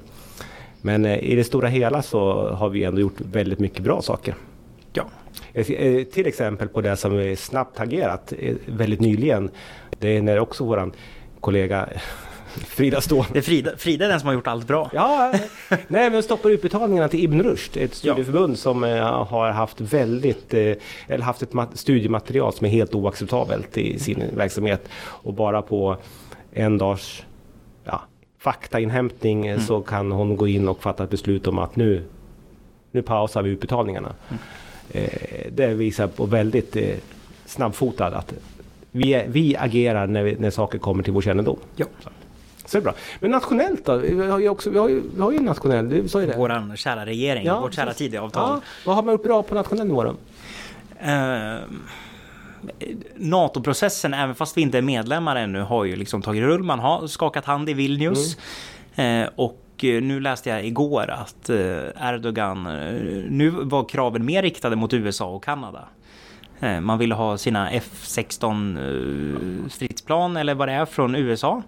men 0.81 1.05
i 1.05 1.35
det 1.35 1.43
stora 1.43 1.67
hela 1.67 2.01
så 2.01 2.49
har 2.49 2.69
vi 2.69 2.83
ändå 2.83 3.01
gjort 3.01 3.21
väldigt 3.21 3.59
mycket 3.59 3.83
bra 3.83 4.01
saker. 4.01 4.35
Ja. 4.93 5.05
Till 6.11 6.27
exempel 6.27 6.67
på 6.67 6.81
det 6.81 6.95
som 6.95 7.17
vi 7.17 7.35
snabbt 7.35 7.79
agerat 7.79 8.33
väldigt 8.65 8.99
nyligen. 8.99 9.49
Det 9.99 10.17
är 10.17 10.21
när 10.21 10.39
också 10.39 10.65
våran 10.65 10.91
kollega 11.39 11.89
Frida 12.49 13.01
Ståhl. 13.01 13.25
Det 13.33 13.39
är 13.39 13.43
Frida, 13.43 13.71
Frida 13.77 14.05
är 14.05 14.09
den 14.09 14.19
som 14.19 14.27
har 14.27 14.33
gjort 14.33 14.47
allt 14.47 14.67
bra. 14.67 14.89
Ja, 14.93 15.33
nej 15.87 16.09
men 16.09 16.23
stoppar 16.23 16.49
utbetalningarna 16.49 17.07
till 17.07 17.23
Ibn 17.23 17.41
Rushd, 17.43 17.77
ett 17.77 17.95
studieförbund 17.95 18.53
ja. 18.53 18.57
som 18.57 18.83
eh, 18.83 19.25
har 19.25 19.51
haft 19.51 19.81
väldigt, 19.81 20.53
eh, 20.53 20.73
eller 21.07 21.23
haft 21.23 21.41
ett 21.41 21.49
studiematerial 21.73 22.53
som 22.53 22.65
är 22.65 22.69
helt 22.69 22.95
oacceptabelt 22.95 23.77
i 23.77 23.99
sin 23.99 24.23
verksamhet. 24.35 24.89
Och 24.99 25.33
bara 25.33 25.61
på 25.61 25.97
en 26.53 26.77
dags 26.77 27.23
ja, 27.83 28.01
faktainhämtning 28.39 29.47
mm. 29.47 29.61
så 29.61 29.81
kan 29.81 30.11
hon 30.11 30.37
gå 30.37 30.47
in 30.47 30.67
och 30.67 30.81
fatta 30.81 31.03
ett 31.03 31.09
beslut 31.09 31.47
om 31.47 31.59
att 31.59 31.75
nu, 31.75 32.03
nu 32.91 33.01
pausar 33.01 33.41
vi 33.41 33.49
utbetalningarna. 33.49 34.15
Mm. 34.29 34.41
Eh, 34.91 35.51
det 35.51 35.67
visar 35.67 36.07
på 36.07 36.25
väldigt 36.25 36.77
snabbfotad 37.45 38.07
att 38.07 38.33
vi, 38.91 39.23
vi 39.27 39.55
agerar 39.55 40.07
när, 40.07 40.23
vi, 40.23 40.35
när 40.39 40.49
saker 40.49 40.79
kommer 40.79 41.03
till 41.03 41.13
vår 41.13 41.21
kännedom. 41.21 41.57
Ja. 41.75 41.85
Så. 42.69 42.71
Så 42.71 42.77
det 42.77 42.81
är 42.81 42.83
bra. 42.83 42.93
Men 43.19 43.31
nationellt 43.31 43.85
då? 43.85 43.95
Vi 43.95 44.27
har 44.27 44.39
ju, 44.39 44.49
också, 44.49 44.69
vi 44.69 44.79
har 44.79 44.89
ju, 44.89 45.01
vi 45.15 45.21
har 45.21 45.31
ju 45.31 45.37
en 45.37 45.45
nationell, 45.45 45.89
du 45.89 46.07
sa 46.07 46.21
ju 46.21 46.27
det. 46.27 46.35
Vår 46.37 46.75
kära 46.75 47.05
regering, 47.05 47.45
ja, 47.45 47.59
vårt 47.59 47.73
kära 47.73 47.93
Tidöavtal. 47.93 48.49
Ja. 48.49 48.61
Vad 48.85 48.95
har 48.95 49.03
man 49.03 49.13
gjort 49.13 49.23
bra 49.23 49.43
på 49.43 49.55
nationell 49.55 49.87
nivå 49.87 50.03
då? 50.03 50.09
Uh, 50.09 51.59
NATO-processen, 53.15 54.13
även 54.13 54.35
fast 54.35 54.57
vi 54.57 54.61
inte 54.61 54.77
är 54.77 54.81
medlemmar 54.81 55.35
ännu, 55.35 55.61
har 55.61 55.85
ju 55.85 55.95
liksom 55.95 56.21
tagit 56.21 56.43
rull. 56.43 56.63
Man 56.63 56.79
har 56.79 57.07
skakat 57.07 57.45
hand 57.45 57.69
i 57.69 57.73
Vilnius. 57.73 58.37
Mm. 58.95 59.23
Uh, 59.23 59.29
och 59.35 59.65
nu 59.81 60.19
läste 60.19 60.49
jag 60.49 60.65
igår 60.65 61.09
att 61.09 61.49
Erdogan, 61.99 62.63
nu 63.29 63.49
var 63.49 63.89
kraven 63.89 64.25
mer 64.25 64.41
riktade 64.41 64.75
mot 64.75 64.93
USA 64.93 65.35
och 65.35 65.43
Kanada. 65.43 65.87
Man 66.81 66.99
ville 66.99 67.15
ha 67.15 67.37
sina 67.37 67.71
F16 67.71 69.69
stridsplan 69.69 70.37
eller 70.37 70.55
vad 70.55 70.67
det 70.67 70.73
är 70.73 70.85
från 70.85 71.15
USA. 71.15 71.63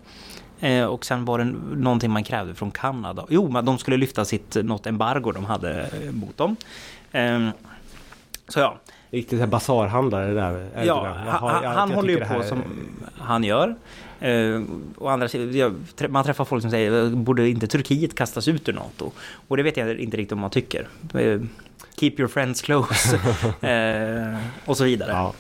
Eh, 0.61 0.85
och 0.85 1.05
sen 1.05 1.25
var 1.25 1.37
det 1.37 1.45
någonting 1.75 2.11
man 2.11 2.23
krävde 2.23 2.55
från 2.55 2.71
Kanada. 2.71 3.25
Jo, 3.29 3.61
de 3.61 3.77
skulle 3.77 3.97
lyfta 3.97 4.25
sitt, 4.25 4.55
något 4.55 4.87
embargo 4.87 5.31
de 5.31 5.45
hade 5.45 5.81
eh, 5.81 6.11
mot 6.11 6.37
dem. 6.37 6.55
Eh, 7.11 7.49
så 8.47 8.59
ja. 8.59 8.79
Riktigt 9.09 9.49
basarhandlare 9.49 10.33
där. 10.33 10.69
Ja, 10.85 11.17
han, 11.27 11.65
han 11.65 11.91
håller 11.91 12.09
ju 12.09 12.19
på 12.19 12.25
här... 12.25 12.43
som 12.43 12.63
han 13.17 13.43
gör. 13.43 13.75
Uh, 14.25 14.63
och 14.97 15.11
andra 15.11 15.27
man 16.09 16.23
träffar 16.23 16.45
folk 16.45 16.61
som 16.61 16.71
säger 16.71 17.09
borde 17.09 17.49
inte 17.49 17.67
Turkiet 17.67 18.15
kastas 18.15 18.47
ut 18.47 18.69
ur 18.69 18.73
NATO? 18.73 19.11
Och 19.47 19.57
det 19.57 19.63
vet 19.63 19.77
jag 19.77 19.99
inte 19.99 20.17
riktigt 20.17 20.31
om 20.31 20.39
man 20.39 20.49
tycker. 20.49 20.87
Uh, 21.15 21.41
keep 21.95 22.13
your 22.17 22.27
friends 22.27 22.61
close 22.61 23.15
eh, 23.61 24.37
och 24.65 24.77
så 24.77 24.83
vidare. 24.83 25.11
Ja. 25.11 25.33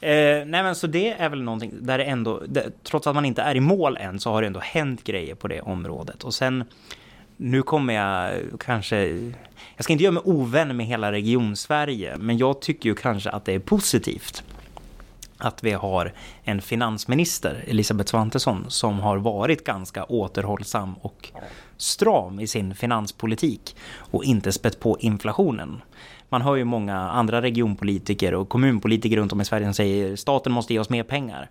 Eh, 0.00 0.46
nej 0.46 0.62
men 0.62 0.74
så 0.74 0.86
det 0.86 1.12
är 1.12 1.28
väl 1.28 1.42
någonting 1.42 1.72
där 1.80 1.98
det 1.98 2.04
ändå, 2.04 2.42
det, 2.48 2.84
trots 2.84 3.06
att 3.06 3.14
man 3.14 3.24
inte 3.24 3.42
är 3.42 3.54
i 3.54 3.60
mål 3.60 3.96
än 3.96 4.20
så 4.20 4.30
har 4.30 4.42
det 4.42 4.46
ändå 4.46 4.60
hänt 4.60 5.04
grejer 5.04 5.34
på 5.34 5.48
det 5.48 5.60
området. 5.60 6.24
Och 6.24 6.34
sen, 6.34 6.64
nu 7.36 7.62
kommer 7.62 7.94
jag 7.94 8.40
kanske, 8.60 9.08
jag 9.76 9.84
ska 9.84 9.92
inte 9.92 10.04
göra 10.04 10.14
mig 10.14 10.22
ovän 10.24 10.76
med 10.76 10.86
hela 10.86 11.12
region-Sverige, 11.12 12.16
men 12.18 12.38
jag 12.38 12.60
tycker 12.60 12.88
ju 12.88 12.94
kanske 12.94 13.30
att 13.30 13.44
det 13.44 13.54
är 13.54 13.58
positivt 13.58 14.44
att 15.40 15.64
vi 15.64 15.72
har 15.72 16.12
en 16.44 16.60
finansminister, 16.62 17.64
Elisabeth 17.66 18.10
Svantesson, 18.10 18.64
som 18.68 19.00
har 19.00 19.16
varit 19.16 19.64
ganska 19.64 20.04
återhållsam 20.04 20.94
och 20.94 21.30
stram 21.76 22.40
i 22.40 22.46
sin 22.46 22.74
finanspolitik 22.74 23.76
och 23.96 24.24
inte 24.24 24.52
spett 24.52 24.80
på 24.80 24.96
inflationen. 25.00 25.82
Man 26.28 26.42
hör 26.42 26.56
ju 26.56 26.64
många 26.64 26.98
andra 26.98 27.42
regionpolitiker 27.42 28.34
och 28.34 28.48
kommunpolitiker 28.48 29.16
runt 29.16 29.32
om 29.32 29.40
i 29.40 29.44
Sverige 29.44 29.66
som 29.66 29.74
säger 29.74 30.16
staten 30.16 30.52
måste 30.52 30.72
ge 30.72 30.78
oss 30.78 30.90
mer 30.90 31.02
pengar. 31.02 31.48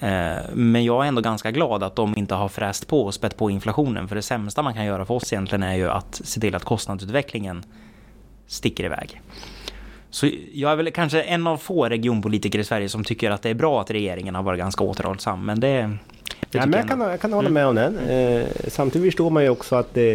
Eh, 0.00 0.36
men 0.52 0.84
jag 0.84 1.04
är 1.04 1.08
ändå 1.08 1.20
ganska 1.20 1.50
glad 1.50 1.82
att 1.82 1.96
de 1.96 2.14
inte 2.16 2.34
har 2.34 2.48
fräst 2.48 2.86
på 2.86 3.02
och 3.02 3.14
spett 3.14 3.36
på 3.36 3.50
inflationen. 3.50 4.08
För 4.08 4.16
det 4.16 4.22
sämsta 4.22 4.62
man 4.62 4.74
kan 4.74 4.84
göra 4.84 5.04
för 5.04 5.14
oss 5.14 5.32
egentligen 5.32 5.62
är 5.62 5.74
ju 5.74 5.90
att 5.90 6.20
se 6.24 6.40
till 6.40 6.54
att 6.54 6.64
kostnadsutvecklingen 6.64 7.64
sticker 8.46 8.84
iväg. 8.84 9.20
Så 10.14 10.30
jag 10.52 10.72
är 10.72 10.76
väl 10.76 10.90
kanske 10.90 11.22
en 11.22 11.46
av 11.46 11.56
få 11.56 11.88
regionpolitiker 11.88 12.58
i 12.58 12.64
Sverige 12.64 12.88
som 12.88 13.04
tycker 13.04 13.30
att 13.30 13.42
det 13.42 13.50
är 13.50 13.54
bra 13.54 13.80
att 13.80 13.90
regeringen 13.90 14.34
har 14.34 14.42
varit 14.42 14.58
ganska 14.58 14.84
återhållsam. 14.84 15.44
Men 15.44 15.60
det, 15.60 15.68
det 16.50 16.58
ja, 16.58 16.66
men 16.66 16.72
jag, 16.72 16.88
kan, 16.88 17.00
jag 17.00 17.20
kan 17.20 17.32
hålla 17.32 17.50
med 17.50 17.66
om 17.66 17.74
den. 17.74 17.98
Eh, 17.98 18.46
samtidigt 18.68 19.06
förstår 19.06 19.30
man 19.30 19.42
ju 19.42 19.48
också 19.48 19.76
att 19.76 19.96
eh, 19.96 20.14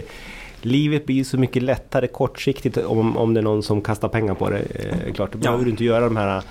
livet 0.61 1.05
blir 1.05 1.23
så 1.23 1.37
mycket 1.37 1.63
lättare 1.63 2.07
kortsiktigt 2.07 2.77
om, 2.77 3.17
om 3.17 3.33
det 3.33 3.39
är 3.39 3.41
någon 3.41 3.63
som 3.63 3.81
kastar 3.81 4.07
pengar 4.07 4.33
på 4.33 4.49
det. 4.49 4.59
Eh, 4.59 5.13
klart, 5.13 5.31
då 5.31 5.37
behöver 5.37 5.63
du 5.63 5.71
inte 5.71 5.83
göra 5.83 6.05
de 6.05 6.17
här... 6.17 6.43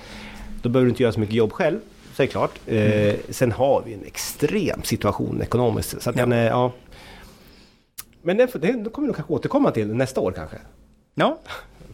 Då 0.61 0.69
behöver 0.69 0.85
du 0.85 0.89
inte 0.89 1.03
göra 1.03 1.13
så 1.13 1.19
mycket 1.19 1.35
jobb 1.35 1.51
själv. 1.51 1.79
Så 2.15 2.23
är 2.23 2.27
det 2.27 2.31
klart. 2.31 2.59
Eh, 2.65 2.93
mm. 2.93 3.15
Sen 3.29 3.51
har 3.51 3.83
vi 3.85 3.93
en 3.93 4.05
extrem 4.05 4.83
situation 4.83 5.41
ekonomiskt. 5.41 6.01
Så 6.01 6.09
att 6.09 6.15
ja. 6.15 6.21
Den 6.21 6.31
är, 6.31 6.47
ja. 6.47 6.71
Men 8.21 8.37
det, 8.37 8.45
det 8.45 8.49
kommer 8.67 8.83
vi 8.99 9.07
nog 9.07 9.15
kanske 9.15 9.33
återkomma 9.33 9.71
till 9.71 9.93
nästa 9.93 10.21
år 10.21 10.31
kanske. 10.31 10.57
Ja. 11.15 11.39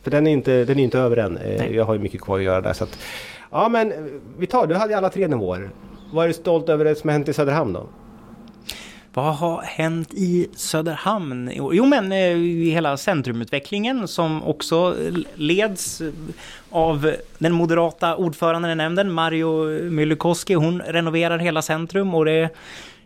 För 0.06 0.12
den 0.12 0.28
är 0.28 0.32
inte, 0.32 0.66
den 0.66 0.80
är 0.80 0.84
inte 0.84 1.00
över 1.00 1.18
än. 1.18 1.38
Eh, 1.38 1.58
Nej. 1.58 1.76
Jag 1.76 1.86
har 1.86 1.94
ju 1.94 2.00
mycket 2.00 2.22
kvar 2.22 2.38
att 2.38 2.44
göra 2.44 2.62
där. 2.62 2.74
Så 2.74 2.84
att, 2.84 3.00
ja 3.52 3.70
men 3.70 3.94
vi 4.38 4.48
tar, 4.48 4.68
du 4.68 4.76
hade 4.76 4.98
alla 4.98 5.10
tre 5.10 5.28
nivåer. 5.28 5.70
Vad 6.14 6.24
är 6.24 6.28
du 6.28 6.34
stolt 6.34 6.70
över 6.70 6.86
det 6.86 6.96
som 6.96 7.10
har 7.10 7.14
hänt 7.14 7.30
i 7.30 7.34
Söderhamn 7.34 7.74
då? 7.74 7.88
Vad 9.14 9.36
har 9.36 9.62
hänt 9.62 10.14
i 10.14 10.48
Söderhamn? 10.56 11.52
Jo 11.54 11.86
men 11.86 12.12
eh, 12.12 12.38
hela 12.74 12.98
centrumutvecklingen 12.98 14.08
som 14.08 14.44
också 14.44 14.96
leds 15.36 16.02
av 16.70 17.16
den 17.38 17.54
moderata 17.54 18.16
ordföranden 18.16 18.72
i 18.72 18.76
nämnden, 18.76 19.12
Mario 19.12 19.82
Myllykoski. 19.90 20.54
Hon 20.54 20.82
renoverar 20.82 21.38
hela 21.38 21.62
centrum 21.62 22.16
och 22.16 22.26
det 22.26 22.50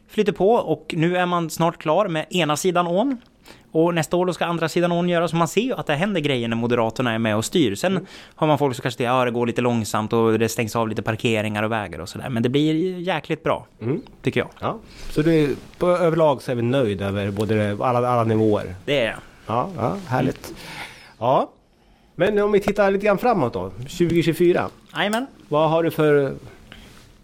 flyter 0.09 0.31
på 0.31 0.51
och 0.51 0.93
nu 0.97 1.17
är 1.17 1.25
man 1.25 1.49
snart 1.49 1.77
klar 1.77 2.07
med 2.07 2.25
ena 2.29 2.57
sidan 2.57 2.87
ån. 2.87 3.17
Och 3.71 3.93
nästa 3.93 4.17
år 4.17 4.25
då 4.25 4.33
ska 4.33 4.45
andra 4.45 4.69
sidan 4.69 4.91
ån 4.91 5.09
göra, 5.09 5.27
så 5.27 5.35
man 5.35 5.47
ser 5.47 5.61
ju 5.61 5.73
att 5.73 5.87
det 5.87 5.95
händer 5.95 6.21
grejer 6.21 6.47
när 6.47 6.55
Moderaterna 6.55 7.11
är 7.11 7.19
med 7.19 7.35
och 7.35 7.45
styr. 7.45 7.75
Sen 7.75 7.91
mm. 7.91 8.05
har 8.35 8.47
man 8.47 8.57
folk 8.57 8.75
som 8.75 8.81
kanske 8.81 8.97
säger 8.97 9.09
att 9.09 9.17
ja, 9.17 9.25
det 9.25 9.31
går 9.31 9.47
lite 9.47 9.61
långsamt 9.61 10.13
och 10.13 10.39
det 10.39 10.49
stängs 10.49 10.75
av 10.75 10.89
lite 10.89 11.01
parkeringar 11.01 11.63
och 11.63 11.71
vägar 11.71 11.99
och 11.99 12.09
sådär. 12.09 12.29
Men 12.29 12.43
det 12.43 12.49
blir 12.49 12.99
jäkligt 12.99 13.43
bra, 13.43 13.67
mm. 13.81 14.01
tycker 14.21 14.39
jag. 14.39 14.49
Ja. 14.59 14.79
Så 15.09 15.21
du, 15.21 15.55
på 15.77 15.87
överlag 15.87 16.41
så 16.41 16.51
är 16.51 16.55
vi 16.55 16.61
nöjda 16.61 17.05
över 17.05 17.31
både 17.31 17.77
alla, 17.79 18.09
alla 18.09 18.23
nivåer? 18.23 18.75
Det 18.85 18.99
är 18.99 19.05
jag. 19.05 19.19
Ja, 19.47 19.69
ja, 19.77 19.97
härligt. 20.07 20.47
Mm. 20.47 20.59
Ja, 21.19 21.51
men 22.15 22.39
om 22.39 22.51
vi 22.51 22.59
tittar 22.59 22.91
lite 22.91 23.05
grann 23.05 23.17
framåt 23.17 23.53
då, 23.53 23.69
2024. 23.69 24.69
Jajamän. 24.95 25.27
Vad 25.49 25.69
har 25.69 25.83
du 25.83 25.91
för, 25.91 26.33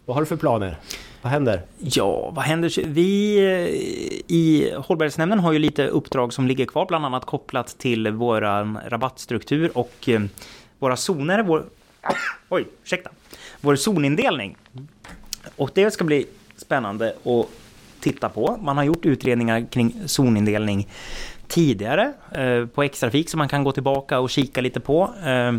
vad 0.05 0.15
har 0.15 0.21
du 0.21 0.25
för 0.25 0.35
planer? 0.35 0.77
Vad 1.25 1.31
händer? 1.31 1.61
Ja, 1.79 2.31
vad 2.35 2.45
händer? 2.45 2.85
Vi 2.85 3.37
eh, 3.37 4.35
i 4.35 4.73
Hållbarhetsnämnden 4.77 5.39
har 5.39 5.53
ju 5.53 5.59
lite 5.59 5.87
uppdrag 5.87 6.33
som 6.33 6.47
ligger 6.47 6.65
kvar, 6.65 6.85
bland 6.85 7.05
annat 7.05 7.25
kopplat 7.25 7.77
till 7.77 8.11
vår 8.11 8.41
rabattstruktur 8.89 9.77
och 9.77 10.09
eh, 10.09 10.21
våra 10.79 10.97
zoner. 10.97 11.43
Vår, 11.43 11.65
oj, 12.49 12.67
ursäkta. 12.83 13.09
Vår 13.61 13.75
zonindelning. 13.75 14.57
Och 15.55 15.71
det 15.73 15.91
ska 15.91 16.03
bli 16.03 16.25
spännande 16.55 17.15
att 17.23 17.45
titta 17.99 18.29
på. 18.29 18.57
Man 18.61 18.77
har 18.77 18.83
gjort 18.83 19.05
utredningar 19.05 19.65
kring 19.71 19.93
zonindelning 20.05 20.87
tidigare 21.47 22.13
eh, 22.31 22.65
på 22.65 22.83
X-trafik 22.83 23.29
som 23.29 23.37
man 23.37 23.49
kan 23.49 23.63
gå 23.63 23.71
tillbaka 23.71 24.19
och 24.19 24.29
kika 24.29 24.61
lite 24.61 24.79
på. 24.79 25.09
Eh, 25.25 25.53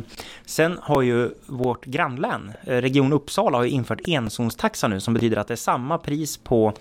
sen 0.46 0.78
har 0.82 1.02
ju 1.02 1.30
vårt 1.46 1.84
grannlän, 1.84 2.52
eh, 2.64 2.76
Region 2.76 3.12
Uppsala, 3.12 3.58
har 3.58 3.64
ju 3.64 3.70
infört 3.70 4.00
enzonstaxa 4.08 4.88
nu 4.88 5.00
som 5.00 5.14
betyder 5.14 5.36
att 5.36 5.48
det 5.48 5.54
är 5.54 5.56
samma 5.56 5.98
pris 5.98 6.36
på 6.36 6.72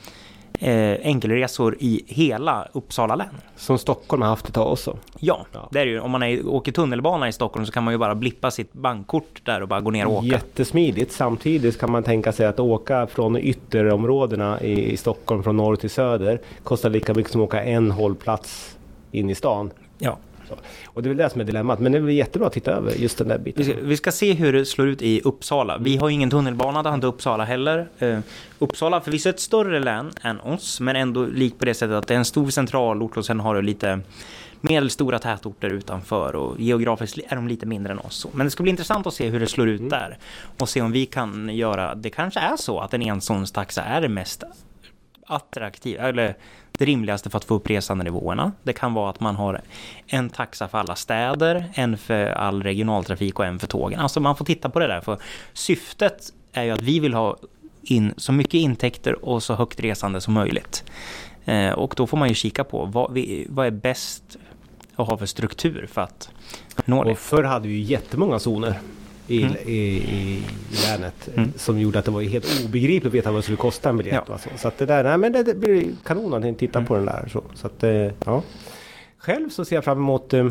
eh, 0.60 0.98
enkelresor 1.04 1.78
i 1.80 2.04
hela 2.08 2.68
Uppsala 2.72 3.16
län. 3.16 3.28
Som 3.56 3.78
Stockholm 3.78 4.22
har 4.22 4.30
haft 4.30 4.48
ett 4.48 4.54
tag 4.54 4.72
också? 4.72 4.98
Ja, 5.20 5.46
ja. 5.52 5.70
det 5.72 5.80
är 5.80 5.86
ju. 5.86 6.00
Om 6.00 6.12
man 6.12 6.24
är, 6.24 6.48
åker 6.48 6.72
tunnelbana 6.72 7.28
i 7.28 7.32
Stockholm 7.32 7.66
så 7.66 7.72
kan 7.72 7.84
man 7.84 7.94
ju 7.94 7.98
bara 7.98 8.16
blippa 8.16 8.52
sitt 8.52 8.74
bankkort 8.74 9.42
där 9.44 9.62
och 9.62 9.68
bara 9.68 9.82
gå 9.82 9.92
ner 9.92 10.06
och 10.06 10.14
åka. 10.14 10.26
Jättesmidigt. 10.26 11.12
Samtidigt 11.12 11.80
kan 11.80 11.92
man 11.92 12.04
tänka 12.04 12.32
sig 12.32 12.46
att 12.46 12.60
åka 12.60 13.08
från 13.08 13.38
ytterområdena 13.38 14.62
i, 14.62 14.92
i 14.92 14.98
Stockholm 14.98 15.44
från 15.44 15.58
norr 15.58 15.76
till 15.76 15.90
söder 15.90 16.42
kostar 16.64 16.90
lika 16.90 17.14
mycket 17.14 17.32
som 17.32 17.42
att 17.42 17.48
åka 17.48 17.64
en 17.64 17.92
hållplats 17.92 18.75
in 19.16 19.30
i 19.30 19.36
stan. 19.36 19.72
Ja. 19.98 20.18
Så. 20.50 20.56
Och 20.88 21.04
det 21.04 21.08
är 21.08 21.10
väl 21.10 21.18
det 21.18 21.30
som 21.30 21.42
är 21.42 21.46
dilemmat. 21.46 21.80
Men 21.80 21.92
det 21.92 21.98
är 21.98 22.02
väl 22.02 22.16
jättebra 22.16 22.48
att 22.48 22.54
titta 22.54 22.72
över 22.72 22.92
just 22.92 23.18
den 23.18 23.28
där 23.28 23.38
biten. 23.38 23.66
Vi 23.66 23.74
ska, 23.74 23.82
vi 23.82 23.98
ska 23.98 24.12
se 24.12 24.34
hur 24.34 24.54
det 24.54 24.66
slår 24.66 24.88
ut 24.88 25.02
i 25.02 25.22
Uppsala. 25.22 25.78
Vi 25.78 25.98
har 25.98 26.10
ingen 26.10 26.30
tunnelbana, 26.30 26.84
det 26.84 26.90
har 26.90 26.96
inte 26.96 27.08
Uppsala 27.08 27.44
heller. 27.44 27.88
Uh, 28.02 28.20
Uppsala 28.60 29.02
förvisso 29.02 29.30
ett 29.30 29.40
större 29.40 29.80
län 29.80 30.12
än 30.22 30.40
oss, 30.40 30.80
men 30.80 30.96
ändå 30.96 31.26
likt 31.26 31.60
på 31.60 31.66
det 31.66 31.74
sättet 31.74 31.96
att 31.96 32.08
det 32.08 32.14
är 32.14 32.18
en 32.18 32.26
stor 32.26 32.50
centralort 32.50 33.18
och 33.18 33.26
sen 33.26 33.40
har 33.40 33.56
du 33.56 33.62
lite 33.62 34.00
medelstora 34.62 35.20
tätorter 35.20 35.70
utanför 35.70 36.36
och 36.36 36.60
geografiskt 36.60 37.20
är 37.28 37.36
de 37.36 37.48
lite 37.48 37.66
mindre 37.66 37.94
än 37.94 38.00
oss. 38.00 38.28
Men 38.32 38.46
det 38.46 38.52
ska 38.52 38.64
bli 38.64 38.70
intressant 38.70 39.08
att 39.08 39.14
se 39.14 39.30
hur 39.30 39.40
det 39.40 39.48
slår 39.48 39.70
ut 39.70 39.80
mm. 39.80 39.90
där 39.90 40.18
och 40.58 40.70
se 40.70 40.82
om 40.82 40.92
vi 40.92 41.06
kan 41.06 41.50
göra, 41.50 41.96
det 41.96 42.10
kanske 42.10 42.40
är 42.40 42.56
så 42.58 42.80
att 42.80 42.94
en 42.94 43.02
enzonstaxa 43.02 43.84
är 43.84 44.02
det 44.02 44.10
mest 44.10 44.44
attraktiva, 45.28 46.04
eller 46.04 46.36
det 46.78 46.86
rimligaste 46.86 47.30
för 47.30 47.38
att 47.38 47.46
få 47.46 47.56
upp 47.56 47.70
resandenivåerna. 47.70 48.52
Det 48.64 48.74
kan 48.74 48.94
vara 48.94 49.10
att 49.10 49.20
man 49.20 49.36
har 49.36 49.62
en 50.08 50.30
taxa 50.30 50.68
för 50.68 50.78
alla 50.78 50.96
städer, 50.96 51.66
en 51.74 51.98
för 51.98 52.26
all 52.26 52.64
regionaltrafik 52.64 53.40
och 53.40 53.46
en 53.46 53.60
för 53.60 53.68
tågen. 53.68 54.00
Alltså 54.00 54.20
man 54.20 54.36
får 54.36 54.46
titta 54.46 54.70
på 54.70 54.80
det 54.80 54.88
där, 54.88 55.02
för 55.02 55.18
syftet 55.54 56.34
är 56.54 56.64
ju 56.64 56.72
att 56.72 56.82
vi 56.82 57.00
vill 57.00 57.14
ha 57.14 57.38
in 57.84 58.14
så 58.18 58.32
mycket 58.32 58.54
intäkter 58.54 59.26
och 59.26 59.44
så 59.44 59.54
högt 59.54 59.80
resande 59.80 60.22
som 60.22 60.34
möjligt. 60.34 60.84
Eh, 61.46 61.72
och 61.72 61.94
då 61.98 62.08
får 62.08 62.18
man 62.18 62.30
ju 62.30 62.36
kika 62.36 62.64
på 62.64 62.86
vad, 62.86 63.14
vi, 63.14 63.48
vad 63.50 63.68
är 63.68 63.72
bäst 63.72 64.38
att 64.96 65.08
ha 65.08 65.18
för 65.18 65.26
struktur 65.26 65.88
för 65.92 66.02
att 66.02 66.30
nå 66.86 67.04
det. 67.04 67.12
Och 67.12 67.18
förr 67.18 67.44
hade 67.44 67.68
vi 67.68 67.74
ju 67.74 67.82
jättemånga 67.82 68.40
zoner 68.40 68.80
i, 69.28 69.44
mm. 69.44 69.56
i, 69.66 69.78
i, 69.96 70.44
länet 70.88 71.30
mm. 71.36 71.54
som 71.56 71.80
gjorde 71.80 72.00
att 72.00 72.06
det 72.06 72.12
var 72.12 72.22
helt 72.22 72.66
obegripligt 72.66 73.06
att 73.06 73.14
veta 73.14 73.32
vad 73.32 73.38
det 73.38 73.44
skulle 73.44 73.58
kosta 73.58 73.90
en 73.90 73.98
biljett. 73.98 74.24
Ja. 74.28 74.38
Så. 74.38 74.50
så 74.58 74.68
att 74.68 74.78
det 74.78 74.86
där, 74.86 75.04
nej 75.04 75.18
men 75.18 75.32
det, 75.32 75.44
det 75.44 75.54
blir 75.54 75.86
kanon 76.04 76.34
att 76.34 76.60
titta 76.60 76.80
mm. 76.80 76.88
på 76.88 76.96
den 76.96 77.06
där. 77.06 77.30
Så, 77.32 77.44
så 77.54 77.68
att, 77.68 77.84
eh, 77.84 78.12
ja. 78.26 78.44
Själv 79.18 79.50
så 79.50 79.66
ser 79.66 79.76
jag 79.76 79.84
fram 79.84 79.98
emot 79.98 80.34
eh, 80.34 80.48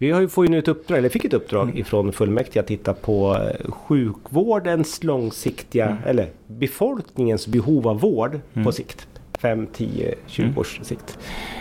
vi 0.00 0.10
har 0.10 0.20
ju, 0.20 0.28
får 0.28 0.44
ju 0.44 0.50
nu 0.50 0.58
ett 0.58 0.68
uppdrag, 0.68 0.98
eller 0.98 1.08
fick 1.08 1.24
ett 1.24 1.32
uppdrag 1.32 1.62
mm. 1.62 1.78
ifrån 1.78 2.12
fullmäktige 2.12 2.60
att 2.60 2.66
titta 2.66 2.94
på 2.94 3.36
eh, 3.36 3.70
sjukvårdens 3.70 5.04
långsiktiga, 5.04 5.86
mm. 5.86 5.98
eller 6.06 6.30
befolkningens 6.46 7.46
behov 7.46 7.88
av 7.88 8.00
vård 8.00 8.40
mm. 8.54 8.64
på 8.64 8.72
sikt. 8.72 9.08
5, 9.38 9.66
10, 9.72 10.14
20 10.26 10.42
mm. 10.42 10.58
års 10.58 10.80
sikt. 10.82 11.18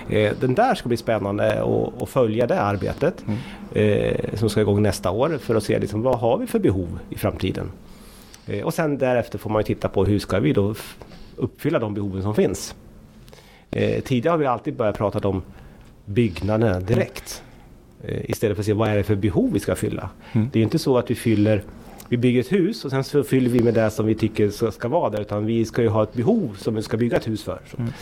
Eh, 0.09 0.33
den 0.39 0.55
där 0.55 0.75
ska 0.75 0.87
bli 0.87 0.97
spännande 0.97 1.63
att 1.99 2.09
följa 2.09 2.47
det 2.47 2.61
arbetet 2.61 3.23
mm. 3.27 3.39
eh, 3.73 4.35
som 4.35 4.49
ska 4.49 4.61
igång 4.61 4.81
nästa 4.81 5.11
år 5.11 5.37
för 5.41 5.55
att 5.55 5.63
se 5.63 5.79
liksom, 5.79 6.01
vad 6.01 6.19
har 6.19 6.37
vi 6.37 6.47
för 6.47 6.59
behov 6.59 6.99
i 7.09 7.15
framtiden. 7.15 7.71
Eh, 8.47 8.65
och 8.65 8.73
sen 8.73 8.97
därefter 8.97 9.37
får 9.37 9.49
man 9.49 9.59
ju 9.59 9.63
titta 9.63 9.89
på 9.89 10.05
hur 10.05 10.19
ska 10.19 10.39
vi 10.39 10.53
då 10.53 10.75
uppfylla 11.35 11.79
de 11.79 11.93
behoven 11.93 12.21
som 12.21 12.35
finns. 12.35 12.75
Eh, 13.71 14.03
tidigare 14.03 14.33
har 14.33 14.37
vi 14.37 14.45
alltid 14.45 14.75
börjat 14.75 14.97
prata 14.97 15.27
om 15.27 15.41
byggnaderna 16.05 16.79
direkt. 16.79 17.43
Eh, 18.03 18.29
istället 18.29 18.57
för 18.57 18.61
att 18.61 18.65
se 18.65 18.73
vad 18.73 18.89
är 18.89 18.95
det 18.95 19.03
för 19.03 19.15
behov 19.15 19.53
vi 19.53 19.59
ska 19.59 19.75
fylla. 19.75 20.09
Mm. 20.33 20.49
Det 20.51 20.57
är 20.57 20.59
ju 20.59 20.63
inte 20.63 20.79
så 20.79 20.97
att 20.97 21.11
vi 21.11 21.15
fyller 21.15 21.63
vi 22.09 22.17
bygger 22.17 22.39
ett 22.39 22.51
hus 22.51 22.85
och 22.85 22.91
sen 22.91 23.03
så 23.03 23.23
fyller 23.23 23.49
vi 23.49 23.63
med 23.63 23.73
det 23.73 23.91
som 23.91 24.05
vi 24.05 24.15
tycker 24.15 24.71
ska, 24.71 24.87
vara 24.87 25.09
där. 25.09 25.21
Utan 25.21 25.45
vi 25.45 25.65
ska 25.65 25.81
ju 25.81 25.87
ha 25.87 26.03
ett 26.03 26.13
behov 26.13 26.57
som 26.59 26.75
vi 26.75 26.81
ska 26.81 26.97
bygga 26.97 27.17
ett 27.17 27.27
hus 27.27 27.43
för. 27.43 27.59
Så, 27.71 27.77
mm. 27.77 27.93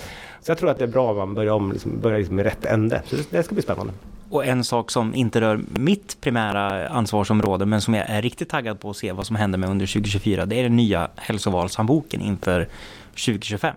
så 0.41 0.51
jag 0.51 0.57
tror 0.57 0.69
att 0.69 0.77
det 0.77 0.83
är 0.83 0.87
bra 0.87 1.11
om 1.11 1.17
man 1.17 1.33
börjar, 1.33 1.53
om, 1.53 1.71
liksom, 1.71 1.99
börjar 1.99 2.17
liksom 2.17 2.35
med 2.35 2.45
rätt 2.45 2.65
ände. 2.65 3.01
Så 3.05 3.15
det, 3.15 3.31
det 3.31 3.43
ska 3.43 3.55
bli 3.55 3.63
spännande. 3.63 3.93
Och 4.29 4.45
en 4.45 4.63
sak 4.63 4.91
som 4.91 5.15
inte 5.15 5.41
rör 5.41 5.59
mitt 5.79 6.21
primära 6.21 6.87
ansvarsområde 6.87 7.65
men 7.65 7.81
som 7.81 7.93
jag 7.93 8.09
är 8.09 8.21
riktigt 8.21 8.49
taggad 8.49 8.79
på 8.79 8.89
att 8.89 8.97
se 8.97 9.11
vad 9.11 9.27
som 9.27 9.35
händer 9.35 9.57
med 9.57 9.69
under 9.69 9.85
2024 9.85 10.45
det 10.45 10.59
är 10.59 10.63
den 10.63 10.75
nya 10.75 11.09
hälsovalshandboken 11.15 12.21
inför 12.21 12.67
2025. 13.09 13.75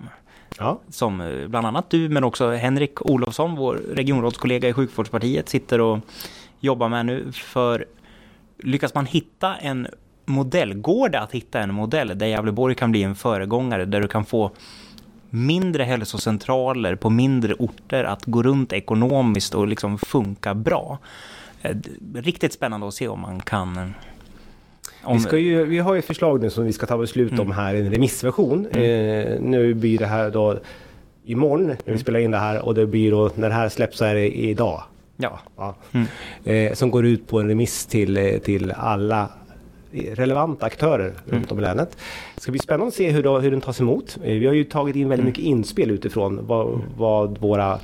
Ja. 0.58 0.80
Som 0.90 1.20
eh, 1.20 1.49
bland 1.49 1.66
annat 1.66 1.90
du 1.90 2.08
men 2.08 2.25
också 2.25 2.50
Henrik 2.50 3.06
Olofsson, 3.06 3.56
vår 3.56 3.75
regionrådskollega 3.75 4.68
i 4.68 4.73
sjukvårdspartiet, 4.73 5.49
sitter 5.49 5.80
och 5.80 5.99
jobbar 6.61 6.88
med 6.88 7.06
nu. 7.06 7.32
För 7.32 7.87
lyckas 8.58 8.94
man 8.94 9.06
hitta 9.06 9.56
en 9.56 9.87
modell, 10.28 10.75
går 10.75 11.08
det 11.08 11.20
att 11.20 11.32
hitta 11.32 11.61
en 11.61 11.75
modell 11.75 12.18
där 12.18 12.26
Gävleborg 12.26 12.75
kan 12.75 12.90
bli 12.90 13.02
en 13.02 13.14
föregångare, 13.14 13.85
där 13.85 14.00
du 14.00 14.08
kan 14.08 14.25
få 14.25 14.50
mindre 15.30 15.85
hälsocentraler 15.85 16.94
på 16.94 17.11
mindre 17.11 17.54
orter 17.54 18.04
att 18.04 18.25
gå 18.25 18.42
runt 18.42 18.73
ekonomiskt 18.73 19.54
och 19.54 19.68
liksom 19.68 19.99
funka 19.99 20.54
bra. 20.54 20.99
Eh, 21.62 21.76
riktigt 22.14 22.52
spännande 22.52 22.88
att 22.88 22.94
se 22.94 23.08
om 23.08 23.20
man 23.20 23.40
kan 23.40 23.76
eh, 23.76 23.88
om... 25.02 25.16
Vi, 25.16 25.23
ska 25.23 25.38
ju, 25.38 25.64
vi 25.64 25.78
har 25.78 25.94
ju 25.94 25.99
ett 25.99 26.04
förslag 26.04 26.40
nu 26.40 26.50
som 26.50 26.64
vi 26.64 26.73
ska 26.73 26.87
ta 26.87 26.99
beslut 26.99 27.32
om 27.32 27.38
mm. 27.40 27.52
här 27.52 27.75
en 27.75 27.90
remissversion. 27.90 28.66
Mm. 28.73 29.26
Eh, 29.32 29.40
nu 29.40 29.75
blir 29.75 29.99
det 29.99 30.06
här 30.06 30.30
då 30.30 30.58
imorgon 31.25 31.66
när 31.66 31.76
vi 31.85 31.90
mm. 31.90 31.99
spelar 31.99 32.20
in 32.20 32.30
det 32.30 32.38
här 32.38 32.64
och 32.64 32.75
det 32.75 32.87
blir 32.87 33.11
då 33.11 33.30
när 33.35 33.49
det 33.49 33.54
här 33.54 33.68
släpps 33.68 33.99
så 33.99 34.04
är 34.04 34.14
det 34.14 34.38
idag. 34.38 34.82
Ja. 35.16 35.38
ja. 35.56 35.75
Mm. 35.92 36.06
Eh, 36.44 36.75
som 36.75 36.90
går 36.90 37.06
ut 37.06 37.26
på 37.26 37.40
en 37.40 37.49
remiss 37.49 37.87
till, 37.87 38.16
eh, 38.16 38.38
till 38.38 38.73
alla 38.73 39.28
relevanta 39.92 40.66
aktörer 40.66 41.07
mm. 41.07 41.14
runt 41.26 41.52
om 41.52 41.59
i 41.59 41.62
länet. 41.62 41.97
Det 42.35 42.40
ska 42.40 42.50
bli 42.50 42.61
spännande 42.61 42.88
att 42.88 42.95
se 42.95 43.11
hur, 43.11 43.23
då, 43.23 43.38
hur 43.38 43.50
den 43.50 43.61
tas 43.61 43.80
emot. 43.80 44.18
Eh, 44.23 44.33
vi 44.35 44.47
har 44.47 44.54
ju 44.54 44.64
tagit 44.64 44.97
in 44.97 45.09
väldigt 45.09 45.23
mm. 45.23 45.30
mycket 45.30 45.45
inspel 45.45 45.90
utifrån 45.90 46.47
vad, 46.47 46.80
vad 46.97 47.38
våra 47.38 47.78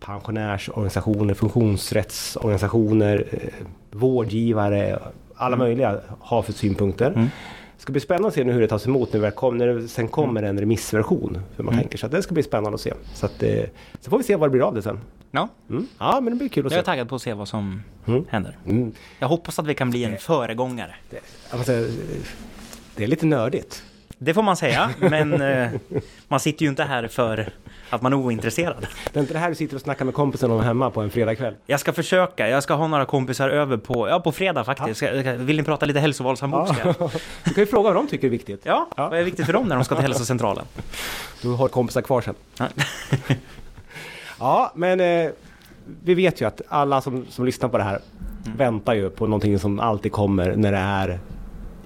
pensionärsorganisationer, 0.00 1.34
funktionsrättsorganisationer, 1.34 3.24
eh, 3.30 3.66
vårdgivare, 3.90 4.98
alla 5.34 5.56
mm. 5.56 5.66
möjliga 5.66 6.00
har 6.20 6.42
för 6.42 6.52
synpunkter. 6.52 7.28
Det 7.84 7.86
ska 7.86 7.92
bli 7.92 8.00
spännande 8.00 8.28
att 8.28 8.34
se 8.34 8.44
nu 8.44 8.52
hur 8.52 8.60
det 8.60 8.68
tas 8.68 8.86
emot 8.86 9.14
kom, 9.34 9.58
när 9.58 9.66
det 9.66 9.88
sen 9.88 10.08
kommer 10.08 10.42
en 10.42 10.60
remissversion. 10.60 11.38
Hur 11.56 11.64
man 11.64 11.74
mm. 11.74 11.82
tänker. 11.82 11.98
Så 11.98 12.08
det 12.08 12.22
ska 12.22 12.34
bli 12.34 12.42
spännande 12.42 12.74
att 12.74 12.80
se. 12.80 12.94
Så, 13.14 13.26
att, 13.26 13.42
eh, 13.42 13.64
så 14.00 14.10
får 14.10 14.18
vi 14.18 14.24
se 14.24 14.36
vad 14.36 14.48
det 14.48 14.50
blir 14.50 14.62
av 14.62 14.74
det 14.74 14.82
sen. 14.82 15.00
Ja. 15.30 15.48
Mm. 15.70 15.86
Ja, 15.98 16.20
men 16.20 16.32
det 16.32 16.38
blir 16.38 16.48
kul 16.48 16.66
att 16.66 16.72
se. 16.72 16.76
Jag 16.76 16.82
är 16.82 16.84
taggad 16.84 17.08
på 17.08 17.14
att 17.14 17.22
se 17.22 17.34
vad 17.34 17.48
som 17.48 17.82
mm. 18.06 18.24
händer. 18.28 18.58
Mm. 18.66 18.92
Jag 19.18 19.28
hoppas 19.28 19.58
att 19.58 19.66
vi 19.66 19.74
kan 19.74 19.90
bli 19.90 20.04
en 20.04 20.18
föregångare. 20.18 20.94
Det, 21.10 21.20
alltså, 21.50 21.72
det 22.96 23.04
är 23.04 23.06
lite 23.06 23.26
nördigt. 23.26 23.82
Det 24.18 24.34
får 24.34 24.42
man 24.42 24.56
säga, 24.56 24.90
men 24.98 25.42
eh, 25.42 25.70
man 26.28 26.40
sitter 26.40 26.62
ju 26.62 26.68
inte 26.68 26.84
här 26.84 27.08
för 27.08 27.52
att 27.90 28.02
man 28.02 28.12
är 28.12 28.16
ointresserad. 28.16 28.86
Det 29.12 29.18
är 29.18 29.20
inte 29.20 29.32
det 29.32 29.38
här 29.38 29.48
du 29.48 29.54
sitter 29.54 29.76
och 29.76 29.82
snackar 29.82 30.04
med 30.04 30.14
kompisen 30.14 30.50
om 30.50 30.60
hemma 30.60 30.90
på 30.90 31.00
en 31.00 31.10
fredagkväll? 31.10 31.54
Jag 31.66 31.80
ska 31.80 31.92
försöka. 31.92 32.48
Jag 32.48 32.62
ska 32.62 32.74
ha 32.74 32.86
några 32.86 33.04
kompisar 33.04 33.48
över 33.48 33.76
på, 33.76 34.08
ja, 34.08 34.20
på 34.20 34.32
fredag 34.32 34.64
faktiskt. 34.64 35.02
Ja. 35.02 35.34
Vill 35.36 35.56
ni 35.56 35.62
prata 35.62 35.86
lite 35.86 36.00
hälsovalshandbokska? 36.00 36.94
Ja. 36.98 37.10
Du 37.44 37.54
kan 37.54 37.62
ju 37.62 37.66
fråga 37.66 37.90
vad 37.90 37.94
de 37.94 38.06
tycker 38.06 38.26
är 38.26 38.30
viktigt. 38.30 38.60
Ja, 38.64 38.88
ja, 38.96 39.08
vad 39.08 39.18
är 39.18 39.24
viktigt 39.24 39.46
för 39.46 39.52
dem 39.52 39.68
när 39.68 39.76
de 39.76 39.84
ska 39.84 39.94
till 39.94 40.04
hälsocentralen? 40.04 40.64
Du 41.42 41.48
har 41.48 41.68
kompisar 41.68 42.02
kvar 42.02 42.20
sen. 42.20 42.34
Ja, 42.58 42.68
ja 44.38 44.72
men 44.74 45.00
eh, 45.00 45.30
vi 46.04 46.14
vet 46.14 46.40
ju 46.40 46.46
att 46.46 46.60
alla 46.68 47.00
som, 47.00 47.26
som 47.30 47.44
lyssnar 47.44 47.68
på 47.68 47.78
det 47.78 47.84
här 47.84 47.98
mm. 48.46 48.58
väntar 48.58 48.94
ju 48.94 49.10
på 49.10 49.26
någonting 49.26 49.58
som 49.58 49.80
alltid 49.80 50.12
kommer 50.12 50.56
när 50.56 50.72
det 50.72 50.78
är 50.78 51.18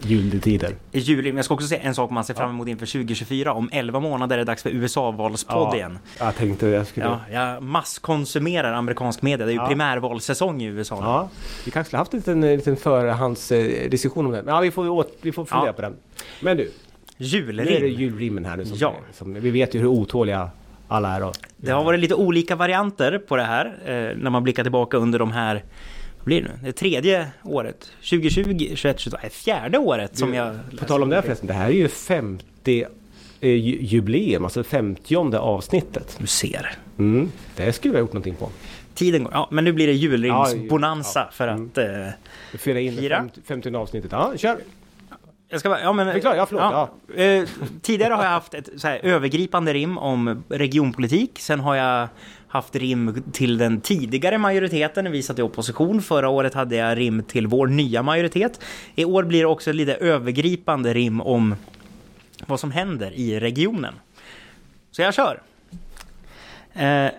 juletider. 0.02 0.76
I 0.93 0.99
juli, 0.99 1.33
men 1.33 1.37
jag 1.37 1.45
ska 1.45 1.55
också 1.55 1.67
säga 1.67 1.81
en 1.81 1.95
sak 1.95 2.11
man 2.11 2.25
ser 2.25 2.35
fram 2.35 2.50
emot 2.50 2.69
inför 2.69 2.87
2024. 2.87 3.52
Om 3.52 3.69
11 3.73 4.00
månader 4.00 4.35
är 4.35 4.38
det 4.38 4.45
dags 4.45 4.62
för 4.62 4.71
USA-valspodd 4.71 5.69
ja, 5.73 5.76
igen. 5.76 5.99
Jag 6.19 6.37
tänkte 6.37 6.67
jag 6.67 6.87
skulle... 6.87 7.07
Ja, 7.07 7.21
jag 7.33 7.62
masskonsumerar 7.62 8.73
amerikansk 8.73 9.23
media. 9.23 9.47
Det 9.47 9.52
är 9.52 9.55
ju 9.55 9.61
ja. 9.61 9.67
primärvalsäsong 9.67 10.62
i 10.62 10.64
USA. 10.64 10.99
Ja, 11.02 11.28
vi 11.64 11.71
kanske 11.71 11.88
skulle 11.88 11.99
haft 11.99 12.12
en 12.12 12.19
liten, 12.19 12.40
liten 12.40 12.76
förhandsdiskussion 12.76 14.26
om 14.26 14.33
det. 14.33 14.43
Men 14.43 14.55
ja, 14.55 14.61
vi 14.61 14.71
får, 14.71 14.88
åt, 14.88 15.19
vi 15.23 15.33
får 15.33 15.45
fundera 15.45 15.67
ja. 15.67 15.73
på 15.73 15.83
den. 15.83 15.97
Men 16.40 16.57
du. 16.57 16.71
Julrim. 17.17 17.67
Nu 17.67 17.73
är 17.73 17.81
det 17.81 17.88
julrimmen 17.88 18.45
här 18.45 18.57
nu. 18.57 18.64
Som, 18.64 18.78
ja. 18.81 18.95
Som, 19.12 19.35
vi 19.35 19.50
vet 19.50 19.75
ju 19.75 19.78
hur 19.78 19.87
otåliga 19.87 20.50
alla 20.88 21.17
är. 21.17 21.21
Då. 21.21 21.33
Det 21.57 21.71
har 21.71 21.85
varit 21.85 22.00
lite 22.00 22.14
olika 22.14 22.57
varianter 22.57 23.19
på 23.19 23.37
det 23.37 23.43
här. 23.43 23.67
Eh, 23.67 24.17
när 24.17 24.31
man 24.31 24.43
blickar 24.43 24.62
tillbaka 24.62 24.97
under 24.97 25.19
de 25.19 25.33
här 25.33 25.64
blir 26.28 26.42
det 26.42 26.49
nu? 26.49 26.58
Det 26.62 26.73
tredje 26.73 27.26
året. 27.42 27.90
2020, 28.11 28.75
21, 28.75 29.00
22, 29.00 29.16
fjärde 29.30 29.78
året 29.78 30.18
som 30.18 30.35
jag... 30.35 30.56
På 30.78 30.85
tal 30.85 31.02
om 31.02 31.08
det 31.08 31.23
förresten, 31.23 31.47
det 31.47 31.52
här 31.52 31.66
är 31.66 31.73
ju 31.73 31.88
50 31.88 32.85
eh, 33.40 33.50
jubileum, 33.85 34.44
alltså 34.44 34.64
50 34.64 35.37
avsnittet. 35.37 36.16
Du 36.20 36.26
ser. 36.26 36.76
Mm, 36.99 37.32
det 37.56 37.73
skulle 37.73 37.92
vi 37.92 37.99
ha 37.99 38.00
gjort 38.00 38.12
någonting 38.12 38.35
på. 38.35 38.50
Tiden 38.94 39.25
går, 39.25 39.32
ja 39.32 39.49
men 39.50 39.64
nu 39.64 39.73
blir 39.73 39.86
det 39.86 39.93
julrimsbonanza 39.93 41.21
ja, 41.21 41.28
för 41.32 41.49
att 41.49 41.78
mm. 41.78 42.02
eh, 42.02 42.58
fira 42.58 42.80
in 42.80 42.97
fira. 42.97 43.28
50 43.45 43.75
avsnittet. 43.75 44.12
Ja, 44.12 44.32
kör! 44.36 44.58
Jag 45.50 45.60
ska 45.60 45.69
bara, 45.69 45.80
ja 45.80 45.93
men... 45.93 46.12
Förklara, 46.12 46.36
ja 46.36 46.47
förlåt. 46.47 46.62
Ja. 46.62 46.91
Ja. 47.17 47.23
Eh, 47.23 47.49
tidigare 47.82 48.14
har 48.14 48.25
jag 48.25 48.30
haft 48.30 48.54
ett 48.54 48.69
så 48.76 48.88
här, 48.88 49.00
övergripande 49.02 49.73
rim 49.73 49.99
om 49.99 50.43
regionpolitik. 50.49 51.38
Sen 51.38 51.60
har 51.60 51.75
jag 51.75 52.08
haft 52.49 52.76
rim 52.76 53.23
till 53.32 53.58
den 53.58 53.80
tidigare 53.80 54.39
majoriteten 54.39 55.04
när 55.04 55.11
vi 55.11 55.23
satt 55.23 55.39
i 55.39 55.43
opposition. 55.43 56.02
Förra 56.02 56.28
året 56.28 56.54
hade 56.54 56.76
jag 56.76 56.99
rim 56.99 57.23
till 57.23 57.47
vår 57.47 57.67
nya 57.67 58.02
majoritet. 58.02 58.61
I 58.95 59.04
år 59.04 59.23
blir 59.23 59.41
det 59.41 59.47
också 59.47 59.73
lite 59.73 59.95
övergripande 59.95 60.95
rim 60.95 61.21
om 61.21 61.54
vad 62.47 62.61
som 62.61 62.71
händer 62.71 63.13
i 63.13 63.41
regionen. 63.41 63.95
Så 64.91 65.02
jag 65.02 65.15
kör. 65.15 65.43
Eh, 66.73 67.11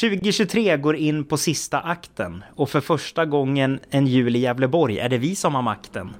2023 0.00 0.76
går 0.76 0.96
in 0.96 1.24
på 1.24 1.36
sista 1.36 1.80
akten 1.80 2.44
och 2.54 2.70
för 2.70 2.80
första 2.80 3.24
gången 3.24 3.80
en 3.90 4.06
jul 4.06 4.36
i 4.36 4.38
Gävleborg 4.38 4.98
är 4.98 5.08
det 5.08 5.18
vi 5.18 5.36
som 5.36 5.54
har 5.54 5.62
makten. 5.62 6.10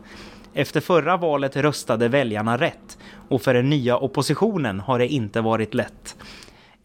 Efter 0.54 0.80
förra 0.80 1.16
valet 1.16 1.56
röstade 1.56 2.08
väljarna 2.08 2.56
rätt 2.56 2.98
och 3.28 3.42
för 3.42 3.54
den 3.54 3.70
nya 3.70 3.96
oppositionen 3.96 4.80
har 4.80 4.98
det 4.98 5.08
inte 5.08 5.40
varit 5.40 5.74
lätt. 5.74 6.16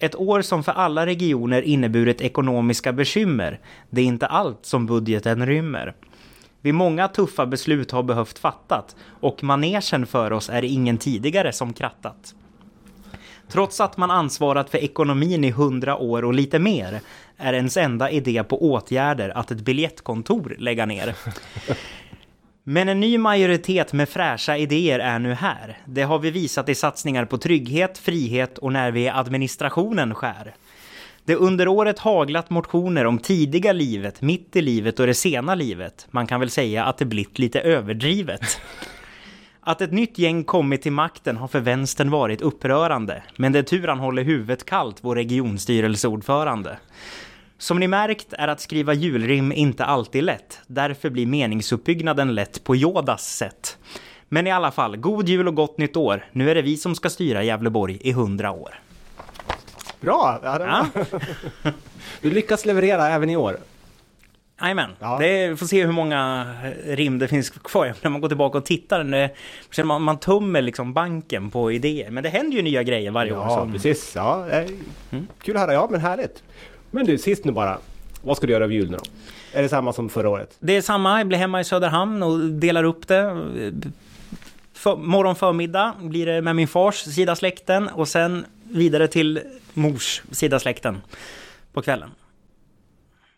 Ett 0.02 0.16
år 0.16 0.42
som 0.42 0.64
för 0.64 0.72
alla 0.72 1.06
regioner 1.06 1.62
inneburit 1.62 2.22
ekonomiska 2.22 2.94
bekymmer. 2.94 3.60
Det 3.90 4.02
är 4.02 4.06
inte 4.06 4.28
allt 4.28 4.66
som 4.66 4.86
budgeten 4.86 5.46
rymmer. 5.46 5.94
Vi 6.62 6.72
många 6.72 7.08
tuffa 7.08 7.46
beslut 7.46 7.92
har 7.92 8.04
behövt 8.04 8.40
fattat 8.40 8.96
och 9.20 9.44
manegen 9.44 10.06
för 10.06 10.34
oss 10.34 10.50
är 10.50 10.64
ingen 10.64 10.98
tidigare 10.98 11.54
som 11.54 11.74
krattat. 11.74 12.36
Trots 13.52 13.82
att 13.82 13.98
man 13.98 14.12
ansvarat 14.12 14.70
för 14.70 14.78
ekonomin 14.78 15.44
i 15.44 15.52
hundra 15.52 15.98
år 15.98 16.26
och 16.26 16.34
lite 16.34 16.60
mer 16.60 17.00
är 17.38 17.54
ens 17.54 17.78
enda 17.78 18.10
idé 18.10 18.44
på 18.44 18.72
åtgärder 18.72 19.38
att 19.38 19.52
ett 19.52 19.62
biljettkontor 19.62 20.56
lägga 20.60 20.86
ner. 20.86 21.16
Men 22.72 22.90
en 22.90 23.00
ny 23.00 23.18
majoritet 23.18 23.94
med 23.94 24.10
fräscha 24.10 24.58
idéer 24.58 25.00
är 25.00 25.20
nu 25.20 25.34
här. 25.34 25.78
Det 25.86 26.02
har 26.02 26.20
vi 26.20 26.32
visat 26.32 26.70
i 26.70 26.76
satsningar 26.76 27.26
på 27.26 27.38
trygghet, 27.38 27.98
frihet 27.98 28.58
och 28.58 28.74
när 28.74 28.92
vi 28.92 29.02
i 29.02 29.10
administrationen 29.10 30.16
skär. 30.16 30.56
Det 31.26 31.36
under 31.36 31.68
året 31.68 32.00
haglat 32.00 32.50
motioner 32.50 33.06
om 33.06 33.18
tidiga 33.20 33.74
livet, 33.74 34.22
mitt 34.22 34.56
i 34.56 34.62
livet 34.62 35.00
och 35.00 35.08
det 35.08 35.14
sena 35.14 35.56
livet. 35.56 36.08
Man 36.12 36.28
kan 36.28 36.40
väl 36.40 36.50
säga 36.50 36.86
att 36.86 36.98
det 36.98 37.06
blivit 37.06 37.40
lite 37.40 37.62
överdrivet. 37.62 38.62
Att 39.64 39.82
ett 39.82 39.92
nytt 39.92 40.18
gäng 40.18 40.44
kommit 40.44 40.82
till 40.82 40.92
makten 40.92 41.38
har 41.38 41.48
för 41.48 41.60
vänstern 41.60 42.10
varit 42.10 42.42
upprörande. 42.42 43.24
Men 43.36 43.52
det 43.52 43.60
är 43.60 43.64
tur 43.64 43.88
han 43.88 44.00
håller 44.00 44.24
huvudet 44.24 44.66
kallt, 44.66 44.98
vår 45.02 45.16
regionstyrelseordförande. 45.16 46.78
Som 47.62 47.80
ni 47.80 47.88
märkt 47.88 48.34
är 48.34 48.48
att 48.48 48.60
skriva 48.60 48.94
julrim 48.94 49.52
inte 49.52 49.86
alltid 49.86 50.24
lätt. 50.24 50.60
Därför 50.68 51.10
blir 51.10 51.26
meningsuppbyggnaden 51.26 52.36
lätt 52.36 52.64
på 52.64 52.76
Yodas 52.76 53.36
sätt. 53.36 53.78
Men 54.30 54.48
i 54.48 54.52
alla 54.52 54.72
fall, 54.72 54.98
god 54.98 55.30
jul 55.30 55.48
och 55.48 55.56
gott 55.56 55.78
nytt 55.78 55.96
år. 55.96 56.26
Nu 56.32 56.52
är 56.52 56.56
det 56.56 56.62
vi 56.62 56.78
som 56.78 56.96
ska 56.96 57.10
styra 57.10 57.44
Gävleborg 57.44 57.98
i 58.02 58.12
hundra 58.12 58.52
år. 58.52 58.80
Bra! 60.00 60.40
Ja, 60.44 60.88
ja. 60.94 61.04
du 62.22 62.32
lyckas 62.32 62.66
leverera 62.66 63.08
även 63.08 63.30
i 63.30 63.36
år. 63.36 63.58
Jajamän. 64.62 64.92
Ja. 65.00 65.18
Vi 65.18 65.56
får 65.60 65.66
se 65.66 65.86
hur 65.86 65.92
många 65.92 66.54
rim 66.86 67.20
det 67.20 67.28
finns 67.28 67.50
kvar 67.50 67.94
när 68.02 68.10
man 68.10 68.22
går 68.22 68.28
tillbaka 68.28 68.58
och 68.58 68.66
tittar. 68.66 69.84
Man, 69.84 70.02
man 70.02 70.20
tummer 70.20 70.62
liksom 70.62 70.94
banken 70.94 71.52
på 71.52 71.72
idéer. 71.72 72.12
Men 72.12 72.24
det 72.24 72.30
händer 72.30 72.58
ju 72.58 72.64
nya 72.64 72.84
grejer 72.84 73.12
varje 73.12 73.32
ja, 73.32 73.40
år. 73.40 73.68
Ja, 73.68 73.74
precis. 73.74 74.16
Ja, 74.16 74.46
mm. 74.50 75.28
Kul 75.42 75.56
att 75.56 75.62
höra. 75.62 75.74
Ja, 75.74 75.88
men 75.92 76.02
härligt. 76.02 76.44
Men 76.92 77.06
du, 77.06 77.18
sist 77.18 77.46
nu 77.46 77.52
bara. 77.52 77.78
Vad 78.22 78.38
ska 78.38 78.48
du 78.48 78.54
göra 78.54 78.64
över 78.64 78.74
jul 78.74 78.92
nu 78.92 78.98
då? 78.98 79.04
Är 79.54 79.62
det 79.62 79.70
samma 79.70 79.94
som 79.94 80.10
förra 80.10 80.30
året? 80.30 80.56
Det 80.60 80.78
är 80.78 80.82
samma. 80.82 81.18
Jag 81.18 81.28
blir 81.28 81.38
hemma 81.38 81.62
i 81.62 81.64
Söderhamn 81.64 82.24
och 82.24 82.40
delar 82.40 82.84
upp 82.84 83.08
det. 83.08 83.52
För, 84.74 84.96
morgon 84.96 85.36
förmiddag 85.36 85.94
blir 86.00 86.26
det 86.26 86.42
med 86.42 86.56
min 86.56 86.68
fars 86.68 86.96
sida 86.96 87.36
släkten 87.36 87.88
och 87.88 88.08
sen 88.08 88.46
vidare 88.64 89.08
till 89.08 89.40
mors 89.74 90.22
sida 90.32 90.60
släkten 90.60 91.02
på 91.74 91.82
kvällen. 91.82 92.10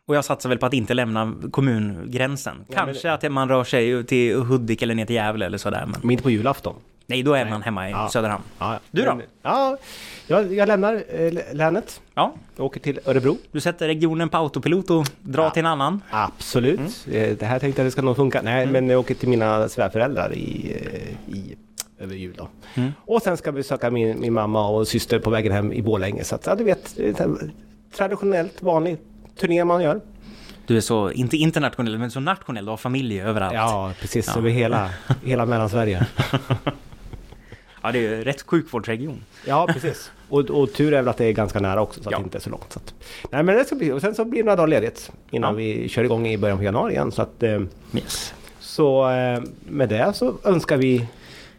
Och 0.08 0.16
jag 0.16 0.26
satsar 0.26 0.50
väl 0.50 0.58
på 0.58 0.66
att 0.66 0.74
inte 0.74 0.94
lämna 0.94 1.34
kommungränsen. 1.52 2.66
Ja, 2.68 2.76
Kanske 2.76 3.08
men... 3.08 3.14
att 3.14 3.32
man 3.32 3.50
rör 3.50 3.64
sig 3.64 4.04
till 4.04 4.36
Hudik 4.36 4.82
eller 4.82 4.96
ner 4.96 5.06
till 5.06 5.16
Gävle 5.16 5.46
eller 5.46 5.58
sådär. 5.58 5.86
Men... 5.86 6.02
men 6.02 6.12
inte 6.12 6.24
på 6.24 6.30
julafton? 6.30 6.76
Nej, 7.08 7.24
då 7.24 7.34
är 7.34 7.46
man 7.46 7.62
hemma 7.62 7.90
i 7.90 7.92
ja. 7.92 8.10
Söderhamn. 8.10 8.44
Ja, 8.60 8.80
du 8.92 9.06
då? 9.06 9.22
Ja, 9.42 9.78
jag, 10.28 10.54
jag 10.54 10.68
lämnar 10.68 11.04
eh, 11.10 11.54
länet. 11.54 12.02
Ja. 12.14 12.34
åker 12.58 12.80
till 12.80 13.00
Örebro. 13.06 13.38
Du 13.52 13.60
sätter 13.60 13.88
regionen 13.88 14.30
på 14.30 14.38
autopilot 14.38 14.90
och 14.90 15.06
drar 15.22 15.44
ja. 15.44 15.50
till 15.50 15.60
en 15.60 15.66
annan? 15.66 16.02
Absolut. 16.10 16.80
Mm. 17.08 17.32
Eh, 17.32 17.38
det 17.38 17.46
här 17.46 17.60
tänkte 17.60 17.82
jag 17.82 17.88
det 17.88 17.92
ska 17.92 18.02
nog 18.02 18.16
funka. 18.16 18.42
Nej, 18.42 18.64
mm. 18.64 18.74
men 18.74 18.90
jag 18.90 19.00
åker 19.00 19.16
till 19.16 19.30
mina 19.30 19.70
svärföräldrar 19.70 20.34
i, 20.34 20.78
eh, 20.82 21.36
i 21.36 21.56
över 22.00 22.16
jul 22.16 22.36
då. 22.38 22.48
Mm. 22.76 22.92
Och 23.00 23.22
sen 23.22 23.38
ska 23.38 23.52
vi 23.52 23.56
besöka 23.56 23.92
min, 23.92 24.20
min 24.20 24.34
mamma 24.34 24.68
och 24.68 24.88
syster 24.88 25.20
på 25.20 25.30
vägen 25.30 25.52
hem 25.52 25.74
i 25.74 25.82
Borlänge. 25.82 26.24
Så 26.24 26.36
att, 26.36 26.46
ja, 26.46 26.56
du 26.56 26.64
vet, 26.64 26.98
traditionellt 27.98 28.62
vanlig 28.62 28.98
turné 29.40 29.66
man 29.66 29.84
gör. 29.84 30.02
Du 30.68 30.78
är 30.78 30.82
så, 30.82 31.12
inte 31.12 31.38
internationell, 31.38 31.98
men 31.98 32.12
så 32.12 32.20
nationell. 32.20 32.66
Du 32.66 32.72
har 32.72 32.78
familj 32.78 33.22
överallt. 33.22 33.54
Ja, 33.54 33.92
precis. 34.02 34.28
Ja. 34.28 34.38
Över 34.38 34.50
hela, 34.50 34.90
hela 35.24 35.46
Mellansverige. 35.46 36.06
Ja, 37.84 37.92
det 37.92 37.98
är 38.00 38.02
ju 38.02 38.24
rätt 38.24 38.42
sjukvårdsregion. 38.42 39.24
Ja, 39.46 39.68
precis. 39.74 40.12
Och, 40.30 40.40
och 40.40 40.74
tur 40.74 40.94
är 40.94 40.98
väl 40.98 41.08
att 41.08 41.18
det 41.18 41.26
är 41.26 41.32
ganska 41.32 41.60
nära 41.60 41.82
också 41.82 42.04
så 42.04 42.10
att 42.10 42.12
Ja. 42.12 42.18
det 42.18 42.24
inte 42.24 42.38
är 42.38 42.42
så 42.42 42.50
långt. 42.50 42.74
Så 42.74 42.80
att, 42.80 42.94
nej 43.32 43.44
men 43.44 43.56
det 43.56 43.66
ska 43.66 43.76
bli, 43.76 43.92
och 43.92 44.02
sen 44.02 44.16
så 44.16 44.26
blir 44.26 44.40
det 44.40 44.46
några 44.46 44.56
dagar 44.56 44.68
ledigt 44.68 45.12
innan 45.32 45.50
Ja. 45.54 45.56
vi 45.58 45.90
kör 45.90 46.04
igång 46.04 46.28
i 46.28 46.38
början 46.38 46.58
på 46.58 46.64
januari 46.64 46.94
igen. 46.94 47.12
Så, 47.12 47.22
att, 47.22 47.44
eh, 47.44 47.62
Yes. 47.96 48.34
så 48.60 49.10
eh, 49.10 49.42
med 49.70 49.90
det 49.90 50.14
så 50.16 50.34
önskar 50.44 50.78
vi 50.78 51.08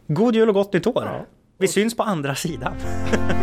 God 0.07 0.35
jul 0.35 0.49
och 0.49 0.55
gott 0.55 0.73
nytt 0.73 0.87
år. 0.87 1.05
Ja. 1.05 1.27
Vi 1.59 1.69
syns 1.69 1.97
på 1.97 2.03
andra 2.03 2.35
sidan. 2.35 2.73